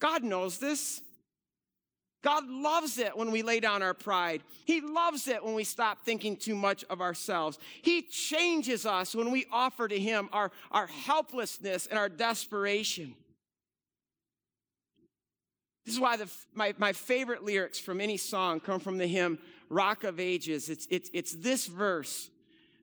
God 0.00 0.24
knows 0.24 0.58
this. 0.58 1.02
God 2.22 2.46
loves 2.48 2.98
it 2.98 3.16
when 3.16 3.30
we 3.30 3.42
lay 3.42 3.60
down 3.60 3.82
our 3.82 3.94
pride. 3.94 4.42
He 4.66 4.82
loves 4.82 5.26
it 5.26 5.42
when 5.42 5.54
we 5.54 5.64
stop 5.64 6.04
thinking 6.04 6.36
too 6.36 6.54
much 6.54 6.84
of 6.90 7.00
ourselves. 7.00 7.58
He 7.80 8.02
changes 8.02 8.84
us 8.84 9.14
when 9.14 9.30
we 9.30 9.46
offer 9.50 9.88
to 9.88 9.98
Him 9.98 10.28
our, 10.32 10.50
our 10.70 10.86
helplessness 10.86 11.86
and 11.86 11.98
our 11.98 12.10
desperation. 12.10 13.14
This 15.86 15.94
is 15.94 16.00
why 16.00 16.18
the, 16.18 16.30
my, 16.54 16.74
my 16.76 16.92
favorite 16.92 17.42
lyrics 17.42 17.78
from 17.78 18.02
any 18.02 18.18
song 18.18 18.60
come 18.60 18.80
from 18.80 18.98
the 18.98 19.06
hymn 19.06 19.38
Rock 19.70 20.04
of 20.04 20.20
Ages. 20.20 20.68
It's, 20.68 20.86
it's, 20.90 21.08
it's 21.14 21.32
this 21.32 21.66
verse 21.66 22.28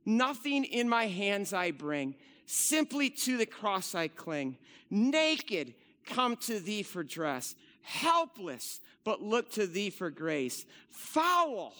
Nothing 0.07 0.63
in 0.63 0.87
my 0.87 1.07
hands 1.07 1.51
I 1.51 1.71
bring, 1.71 2.15
simply 2.45 3.09
to 3.09 3.35
the 3.35 3.45
cross 3.45 3.93
I 3.93 4.07
cling. 4.07 4.57
Naked, 4.89 5.73
come 6.05 6.37
to 6.37 6.61
thee 6.61 6.81
for 6.81 7.03
dress. 7.03 7.55
Helpless, 7.81 8.79
but 9.03 9.21
look 9.21 9.51
to 9.51 9.67
thee 9.67 9.89
for 9.89 10.09
grace. 10.09 10.65
Foul, 10.91 11.73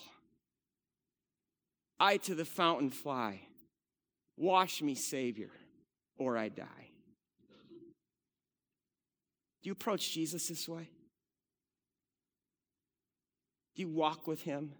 I 2.02 2.18
to 2.18 2.36
the 2.36 2.44
fountain 2.44 2.90
fly. 2.90 3.40
Wash 4.36 4.82
me, 4.82 4.94
Savior, 4.94 5.52
or 6.18 6.38
I 6.38 6.50
die. 6.50 6.66
Do 9.64 9.70
you 9.70 9.72
approach 9.72 10.12
Jesus 10.12 10.50
this 10.50 10.68
way? 10.68 10.90
Do 13.78 13.84
you 13.84 13.88
walk 13.88 14.28
with 14.28 14.42
him 14.42 14.74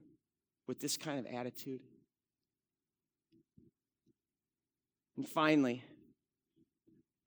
with 0.68 0.82
this 0.82 0.98
kind 0.98 1.18
of 1.18 1.34
attitude? 1.34 1.80
And 5.18 5.28
finally, 5.28 5.84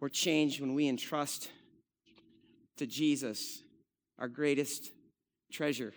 we're 0.00 0.08
changed 0.08 0.60
when 0.60 0.74
we 0.74 0.88
entrust 0.88 1.50
to 2.78 2.86
Jesus 2.86 3.62
our 4.18 4.28
greatest 4.28 4.90
treasure. 5.52 5.92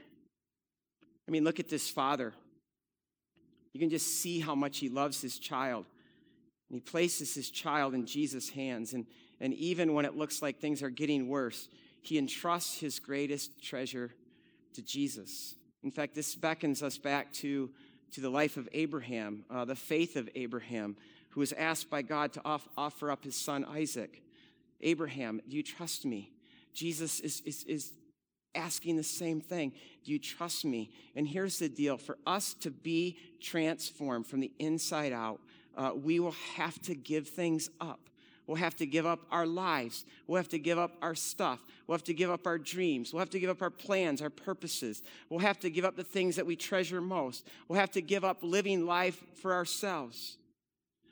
I 1.28 1.32
mean, 1.32 1.44
look 1.44 1.60
at 1.60 1.70
this 1.70 1.90
father. 1.90 2.34
You 3.74 3.80
can 3.80 3.90
just 3.90 4.22
see 4.22 4.40
how 4.40 4.56
much 4.56 4.80
he 4.80 4.90
loves 4.90 5.22
his 5.22 5.40
child. 5.40 5.86
And 6.70 6.76
he 6.76 6.82
places 6.82 7.34
his 7.34 7.50
child 7.50 7.94
in 7.94 8.06
Jesus' 8.06 8.50
hands. 8.50 8.94
And, 8.94 9.06
and 9.40 9.54
even 9.54 9.94
when 9.94 10.06
it 10.06 10.18
looks 10.18 10.42
like 10.42 10.60
things 10.60 10.84
are 10.84 10.90
getting 10.90 11.28
worse, 11.28 11.70
he 12.02 12.18
entrusts 12.18 12.80
his 12.80 13.00
greatest 13.00 13.64
treasure 13.64 14.12
to 14.74 14.82
Jesus. 14.82 15.56
In 15.84 15.92
fact, 15.92 16.16
this 16.16 16.36
beckons 16.36 16.82
us 16.82 16.98
back 16.98 17.32
to, 17.34 17.70
to 18.12 18.22
the 18.22 18.30
life 18.30 18.58
of 18.58 18.68
Abraham, 18.74 19.46
uh, 19.50 19.66
the 19.66 19.76
faith 19.76 20.16
of 20.16 20.30
Abraham, 20.36 20.98
who 21.34 21.40
was 21.40 21.54
asked 21.54 21.90
by 21.90 22.02
God 22.02 22.34
to 22.34 22.42
off, 22.46 22.68
offer 22.78 23.10
up 23.10 23.24
his 23.24 23.36
son 23.36 23.66
Isaac. 23.66 24.22
Abraham, 24.82 25.42
do 25.50 25.56
you 25.56 25.64
trust 25.64 26.06
me? 26.06 26.32
Jesus 26.74 27.20
is, 27.20 27.42
is, 27.42 27.64
is 27.64 27.92
asking 28.56 28.98
the 28.98 29.04
same 29.04 29.42
thing. 29.42 29.72
Do 30.04 30.12
you 30.12 30.20
trust 30.20 30.66
me? 30.66 30.92
And 31.16 31.28
here's 31.28 31.60
the 31.60 31.70
deal 31.70 31.98
for 31.98 32.18
us 32.28 32.54
to 32.62 32.70
be 32.70 33.18
transformed 33.42 34.28
from 34.28 34.42
the 34.42 34.52
inside 34.60 35.14
out, 35.14 35.40
uh, 35.76 35.92
we 35.96 36.20
will 36.20 36.36
have 36.56 36.80
to 36.84 36.94
give 36.94 37.28
things 37.28 37.70
up. 37.82 38.00
We'll 38.46 38.58
have 38.58 38.76
to 38.76 38.86
give 38.86 39.06
up 39.06 39.22
our 39.32 39.48
lives. 39.48 40.06
We'll 40.28 40.38
have 40.38 40.50
to 40.50 40.60
give 40.60 40.78
up 40.78 40.92
our 41.02 41.16
stuff. 41.16 41.66
We'll 41.88 41.98
have 41.98 42.04
to 42.04 42.14
give 42.14 42.30
up 42.30 42.46
our 42.46 42.60
dreams. 42.60 43.14
We'll 43.14 43.22
have 43.22 43.30
to 43.32 43.40
give 43.40 43.50
up 43.50 43.62
our 43.62 43.70
plans, 43.70 44.22
our 44.22 44.30
purposes. 44.30 45.02
We'll 45.30 45.40
have 45.40 45.60
to 45.62 45.70
give 45.70 45.86
up 45.86 45.96
the 45.96 46.04
things 46.04 46.36
that 46.36 46.46
we 46.46 46.58
treasure 46.58 47.00
most. 47.00 47.48
We'll 47.68 47.80
have 47.80 47.92
to 47.92 48.02
give 48.02 48.26
up 48.26 48.40
living 48.42 48.86
life 48.86 49.24
for 49.36 49.54
ourselves. 49.54 50.38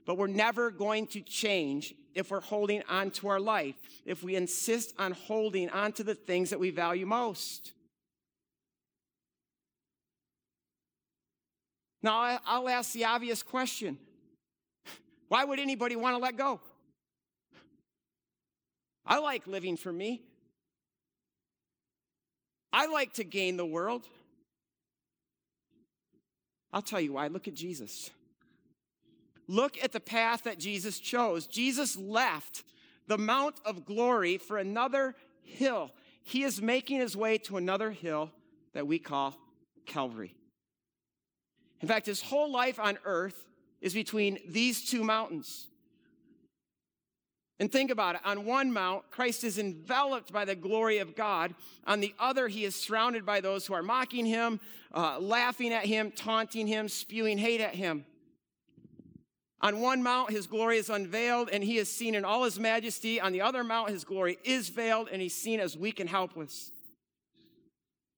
But 0.05 0.17
we're 0.17 0.27
never 0.27 0.71
going 0.71 1.07
to 1.07 1.21
change 1.21 1.93
if 2.15 2.31
we're 2.31 2.41
holding 2.41 2.83
on 2.89 3.11
to 3.11 3.27
our 3.27 3.39
life, 3.39 3.75
if 4.05 4.23
we 4.23 4.35
insist 4.35 4.93
on 4.97 5.11
holding 5.11 5.69
on 5.69 5.93
to 5.93 6.03
the 6.03 6.15
things 6.15 6.49
that 6.49 6.59
we 6.59 6.69
value 6.71 7.05
most. 7.05 7.71
Now, 12.03 12.39
I'll 12.45 12.67
ask 12.67 12.93
the 12.93 13.05
obvious 13.05 13.43
question 13.43 13.97
why 15.27 15.45
would 15.45 15.59
anybody 15.59 15.95
want 15.95 16.15
to 16.15 16.21
let 16.21 16.35
go? 16.35 16.59
I 19.05 19.19
like 19.19 19.47
living 19.47 19.77
for 19.77 19.91
me. 19.91 20.21
I 22.73 22.87
like 22.87 23.13
to 23.13 23.23
gain 23.23 23.55
the 23.57 23.65
world. 23.65 24.05
I'll 26.73 26.81
tell 26.81 26.99
you 26.99 27.13
why. 27.13 27.27
Look 27.27 27.47
at 27.47 27.53
Jesus. 27.53 28.09
Look 29.51 29.83
at 29.83 29.91
the 29.91 29.99
path 29.99 30.43
that 30.43 30.59
Jesus 30.59 30.97
chose. 30.97 31.45
Jesus 31.45 31.97
left 31.97 32.63
the 33.07 33.17
Mount 33.17 33.55
of 33.65 33.83
Glory 33.83 34.37
for 34.37 34.57
another 34.57 35.13
hill. 35.43 35.91
He 36.23 36.43
is 36.43 36.61
making 36.61 37.01
his 37.01 37.17
way 37.17 37.37
to 37.39 37.57
another 37.57 37.91
hill 37.91 38.31
that 38.71 38.87
we 38.87 38.97
call 38.97 39.35
Calvary. 39.85 40.33
In 41.81 41.89
fact, 41.89 42.05
his 42.05 42.21
whole 42.21 42.49
life 42.49 42.79
on 42.79 42.97
earth 43.03 43.45
is 43.81 43.93
between 43.93 44.39
these 44.47 44.89
two 44.89 45.03
mountains. 45.03 45.67
And 47.59 47.69
think 47.69 47.91
about 47.91 48.15
it. 48.15 48.21
On 48.23 48.45
one 48.45 48.71
mount, 48.71 49.11
Christ 49.11 49.43
is 49.43 49.59
enveloped 49.59 50.31
by 50.31 50.45
the 50.45 50.55
glory 50.55 50.99
of 50.99 51.13
God. 51.13 51.53
On 51.85 51.99
the 51.99 52.15
other, 52.19 52.47
he 52.47 52.63
is 52.63 52.73
surrounded 52.73 53.25
by 53.25 53.41
those 53.41 53.65
who 53.65 53.73
are 53.73 53.83
mocking 53.83 54.25
him, 54.25 54.61
uh, 54.93 55.19
laughing 55.19 55.73
at 55.73 55.85
him, 55.85 56.09
taunting 56.11 56.67
him, 56.67 56.87
spewing 56.87 57.37
hate 57.37 57.59
at 57.59 57.75
him. 57.75 58.05
On 59.61 59.79
one 59.79 60.01
mount, 60.01 60.31
his 60.31 60.47
glory 60.47 60.77
is 60.77 60.89
unveiled 60.89 61.49
and 61.51 61.63
he 61.63 61.77
is 61.77 61.89
seen 61.89 62.15
in 62.15 62.25
all 62.25 62.43
his 62.43 62.59
majesty. 62.59 63.21
On 63.21 63.31
the 63.31 63.41
other 63.41 63.63
mount, 63.63 63.89
his 63.89 64.03
glory 64.03 64.39
is 64.43 64.69
veiled 64.69 65.09
and 65.11 65.21
he's 65.21 65.35
seen 65.35 65.59
as 65.59 65.77
weak 65.77 65.99
and 65.99 66.09
helpless. 66.09 66.71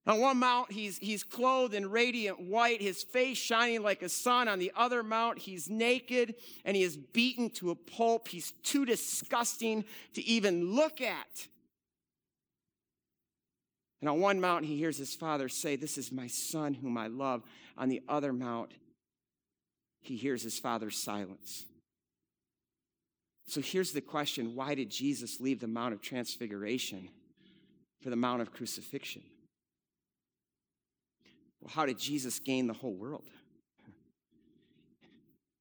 On 0.05 0.19
one 0.19 0.37
mount, 0.37 0.71
he's, 0.71 0.97
he's 0.97 1.23
clothed 1.23 1.73
in 1.73 1.89
radiant 1.89 2.39
white, 2.39 2.81
his 2.81 3.03
face 3.03 3.37
shining 3.37 3.83
like 3.83 4.01
a 4.01 4.09
sun. 4.09 4.47
On 4.47 4.59
the 4.59 4.71
other 4.75 5.01
mount, 5.03 5.39
he's 5.39 5.69
naked 5.69 6.35
and 6.65 6.75
he 6.75 6.83
is 6.83 6.97
beaten 6.97 7.49
to 7.51 7.71
a 7.71 7.75
pulp. 7.75 8.27
He's 8.27 8.51
too 8.63 8.85
disgusting 8.85 9.85
to 10.13 10.23
even 10.23 10.73
look 10.75 10.99
at. 11.01 11.47
And 14.01 14.09
on 14.09 14.19
one 14.19 14.41
mount, 14.41 14.65
he 14.65 14.77
hears 14.77 14.97
his 14.97 15.15
father 15.15 15.47
say, 15.47 15.77
This 15.77 15.97
is 15.97 16.11
my 16.11 16.27
son 16.27 16.73
whom 16.73 16.97
I 16.97 17.07
love. 17.07 17.41
On 17.77 17.87
the 17.87 18.01
other 18.09 18.33
mount, 18.33 18.73
he 20.03 20.17
hears 20.17 20.43
his 20.43 20.59
father's 20.59 20.97
silence. 20.97 21.65
So 23.47 23.61
here's 23.61 23.91
the 23.91 24.01
question 24.01 24.55
why 24.55 24.75
did 24.75 24.89
Jesus 24.89 25.39
leave 25.39 25.59
the 25.59 25.67
Mount 25.67 25.93
of 25.93 26.01
Transfiguration 26.01 27.09
for 28.01 28.09
the 28.09 28.15
Mount 28.15 28.41
of 28.41 28.51
Crucifixion? 28.51 29.23
Well, 31.61 31.71
how 31.73 31.85
did 31.85 31.97
Jesus 31.97 32.39
gain 32.39 32.67
the 32.67 32.73
whole 32.73 32.93
world? 32.93 33.29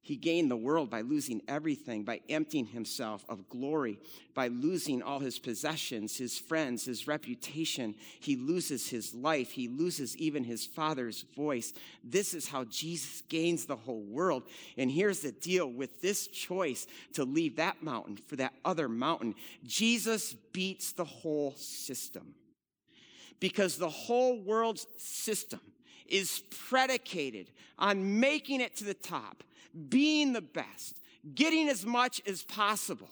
He 0.05 0.17
gained 0.17 0.51
the 0.51 0.57
world 0.57 0.91
by 0.91 1.03
losing 1.03 1.43
everything, 1.47 2.03
by 2.03 2.23
emptying 2.29 2.67
himself 2.67 3.25
of 3.29 3.49
glory, 3.49 4.01
by 4.35 4.49
losing 4.49 5.01
all 5.01 5.21
his 5.21 5.39
possessions, 5.39 6.17
his 6.17 6.37
friends, 6.37 6.87
his 6.87 7.07
reputation. 7.07 7.95
He 8.19 8.35
loses 8.35 8.91
his 8.91 9.15
life. 9.15 9.53
He 9.53 9.69
loses 9.69 10.17
even 10.17 10.43
his 10.43 10.67
father's 10.67 11.23
voice. 11.37 11.73
This 12.03 12.35
is 12.35 12.49
how 12.49 12.65
Jesus 12.65 13.23
gains 13.29 13.67
the 13.67 13.77
whole 13.77 14.03
world. 14.03 14.43
And 14.77 14.91
here's 14.91 15.21
the 15.21 15.31
deal 15.31 15.71
with 15.71 16.01
this 16.01 16.27
choice 16.27 16.89
to 17.13 17.23
leave 17.23 17.55
that 17.57 17.81
mountain 17.81 18.17
for 18.17 18.35
that 18.37 18.55
other 18.65 18.89
mountain 18.89 19.37
Jesus 19.65 20.35
beats 20.53 20.91
the 20.91 21.05
whole 21.05 21.55
system. 21.55 22.35
Because 23.39 23.77
the 23.77 23.89
whole 23.89 24.41
world's 24.41 24.85
system 24.99 25.61
is 26.09 26.43
predicated 26.69 27.53
on 27.79 28.19
making 28.19 28.61
it 28.61 28.77
to 28.79 28.85
the 28.85 28.95
top 28.95 29.45
being 29.89 30.33
the 30.33 30.43
best, 30.43 31.01
getting 31.35 31.69
as 31.69 31.85
much 31.85 32.21
as 32.27 32.43
possible. 32.45 33.11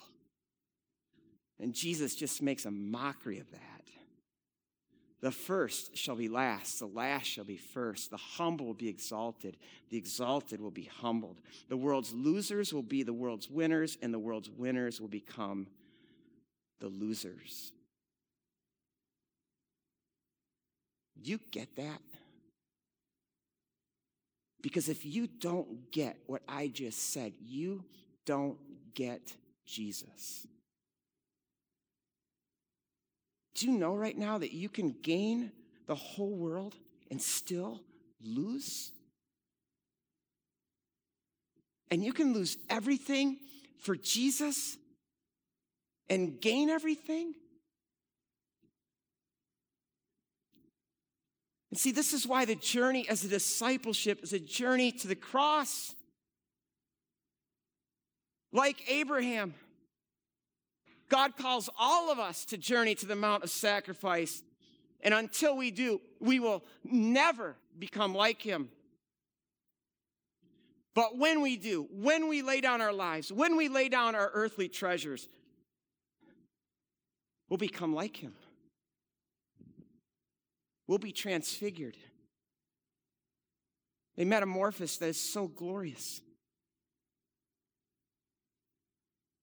And 1.59 1.75
Jesus 1.75 2.15
just 2.15 2.43
makes 2.43 2.65
a 2.65 2.71
mockery 2.71 3.39
of 3.39 3.51
that. 3.51 3.61
The 5.21 5.31
first 5.31 5.97
shall 5.99 6.17
be 6.17 6.29
last, 6.29 6.79
the 6.79 6.87
last 6.87 7.27
shall 7.27 7.45
be 7.45 7.59
first. 7.59 8.11
The 8.11 8.17
humble 8.17 8.67
will 8.67 8.75
be 8.75 8.89
exalted, 8.89 9.59
the 9.91 9.99
exalted 9.99 10.61
will 10.61 10.71
be 10.71 10.91
humbled. 11.01 11.41
The 11.69 11.77
world's 11.77 12.15
losers 12.15 12.73
will 12.73 12.83
be 12.83 13.03
the 13.03 13.13
world's 13.13 13.51
winners, 13.51 13.99
and 14.01 14.15
the 14.15 14.19
world's 14.19 14.49
winners 14.49 15.01
will 15.01 15.09
become 15.09 15.67
the 16.81 16.89
losers. 16.89 17.73
Do 21.21 21.31
you 21.31 21.41
get 21.51 21.77
that? 21.77 22.01
Because 24.63 24.89
if 24.89 25.05
you 25.07 25.27
don't 25.27 25.91
get 25.91 26.19
what 26.27 26.43
I 26.49 26.69
just 26.69 27.13
said, 27.13 27.33
you 27.41 27.85
don't 28.27 28.59
get 28.95 29.35
Jesus. 29.67 30.47
Do 33.55 33.67
you 33.67 33.79
know 33.79 33.95
right 33.95 34.17
now 34.17 34.39
that 34.39 34.53
you 34.53 34.69
can 34.69 34.95
gain 35.03 35.53
the 35.87 35.95
whole 35.95 36.35
world 36.35 36.75
and 37.11 37.21
still 37.21 37.81
lose? 38.23 38.91
And 41.91 42.05
you 42.05 42.13
can 42.13 42.33
lose 42.33 42.57
everything 42.69 43.39
for 43.79 43.97
Jesus 43.97 44.77
and 46.09 46.41
gain 46.41 46.69
everything? 46.69 47.35
And 51.71 51.79
see, 51.79 51.93
this 51.93 52.12
is 52.12 52.27
why 52.27 52.45
the 52.45 52.57
journey 52.57 53.09
as 53.09 53.25
a 53.25 53.29
discipleship 53.29 54.21
is 54.23 54.33
a 54.33 54.41
journey 54.41 54.91
to 54.93 55.09
the 55.09 55.14
cross. 55.14 55.95
Like 58.53 58.91
Abraham, 58.91 59.55
God 61.09 61.37
calls 61.37 61.71
all 61.79 62.11
of 62.11 62.18
us 62.18 62.45
to 62.47 62.59
journey 62.59 62.95
to 62.97 63.07
the 63.07 63.14
Mount 63.14 63.45
of 63.45 63.51
Sacrifice. 63.51 64.43
And 65.01 65.14
until 65.14 65.57
we 65.57 65.71
do, 65.71 66.01
we 66.18 66.41
will 66.41 66.64
never 66.85 67.57
become 67.79 68.14
like 68.14 68.43
him. 68.43 68.68
But 70.95 71.16
when 71.16 71.41
we 71.41 71.57
do, 71.57 71.89
when 71.93 72.29
we 72.29 72.43
lay 72.43 72.61
down 72.61 72.81
our 72.81 72.93
lives, 72.93 73.33
when 73.33 73.57
we 73.57 73.68
lay 73.68 73.89
down 73.89 74.16
our 74.16 74.31
earthly 74.35 74.68
treasures, 74.68 75.29
we'll 77.49 77.59
become 77.59 77.95
like 77.95 78.16
him. 78.16 78.35
We'll 80.91 80.99
be 80.99 81.12
transfigured. 81.12 81.97
A 84.18 84.24
metamorphosis 84.24 84.97
that 84.97 85.11
is 85.11 85.20
so 85.20 85.47
glorious. 85.47 86.20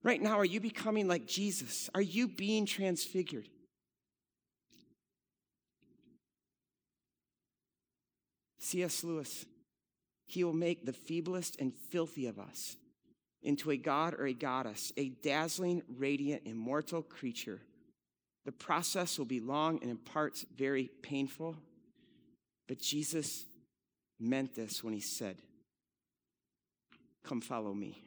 Right 0.04 0.22
now, 0.22 0.40
are 0.40 0.44
you 0.44 0.60
becoming 0.60 1.08
like 1.08 1.26
Jesus? 1.26 1.90
Are 1.96 2.02
you 2.02 2.28
being 2.28 2.66
transfigured? 2.66 3.48
C.S. 8.60 9.06
Lewis, 9.06 9.46
he 10.26 10.44
will 10.44 10.52
make 10.52 10.86
the 10.86 10.92
feeblest 10.92 11.62
and 11.62 11.72
filthy 11.74 12.28
of 12.28 12.40
us 12.40 12.76
into 13.42 13.72
a 13.72 13.78
god 13.78 14.14
or 14.16 14.26
a 14.26 14.34
goddess, 14.34 14.92
a 14.98 15.08
dazzling, 15.24 15.82
radiant, 15.98 16.42
immortal 16.44 17.02
creature. 17.02 17.62
The 18.48 18.54
process 18.54 19.18
will 19.18 19.26
be 19.26 19.42
long 19.42 19.80
and 19.82 19.92
in 19.92 19.98
parts 19.98 20.46
very 20.56 20.90
painful, 21.02 21.58
but 22.66 22.80
Jesus 22.80 23.46
meant 24.22 24.56
this 24.56 24.82
when 24.82 24.94
he 24.94 25.02
said, 25.02 25.36
Come 27.26 27.42
follow 27.42 27.74
me. 27.74 28.02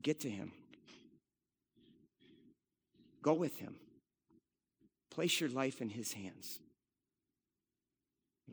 Get 0.00 0.20
to 0.20 0.30
him. 0.30 0.52
Go 3.20 3.32
with 3.32 3.58
him. 3.58 3.74
Place 5.10 5.40
your 5.40 5.50
life 5.50 5.80
in 5.80 5.88
his 5.88 6.12
hands. 6.12 6.60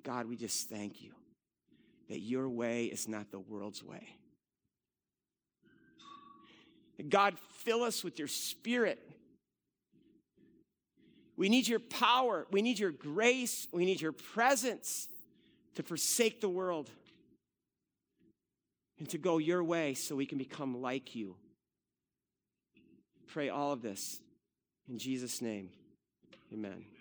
God, 0.04 0.28
we 0.28 0.38
just 0.38 0.70
thank 0.70 1.04
you 1.04 1.12
that 2.10 2.20
your 2.20 2.50
way 2.50 2.86
is 2.86 3.08
not 3.08 3.30
the 3.30 3.40
world's 3.40 3.84
way. 3.84 4.08
God, 7.10 7.38
fill 7.60 7.84
us 7.84 8.04
with 8.04 8.18
your 8.20 8.28
spirit. 8.28 9.00
We 11.36 11.50
need 11.50 11.68
your 11.68 11.80
power. 11.80 12.48
We 12.52 12.62
need 12.62 12.80
your 12.80 12.92
grace. 12.92 13.68
We 13.72 13.86
need 13.86 14.02
your 14.02 14.12
presence 14.12 15.08
to 15.76 15.84
forsake 15.84 16.42
the 16.42 16.50
world 16.50 16.90
and 18.98 19.08
to 19.10 19.18
go 19.20 19.38
your 19.38 19.64
way 19.64 19.94
so 19.94 20.16
we 20.16 20.26
can 20.26 20.40
become 20.40 20.82
like 20.82 21.16
you. 21.16 21.36
Pray 23.28 23.50
all 23.50 23.72
of 23.72 23.82
this 23.84 24.20
in 24.90 24.98
Jesus' 24.98 25.42
name. 25.42 25.70
Amen. 26.52 26.97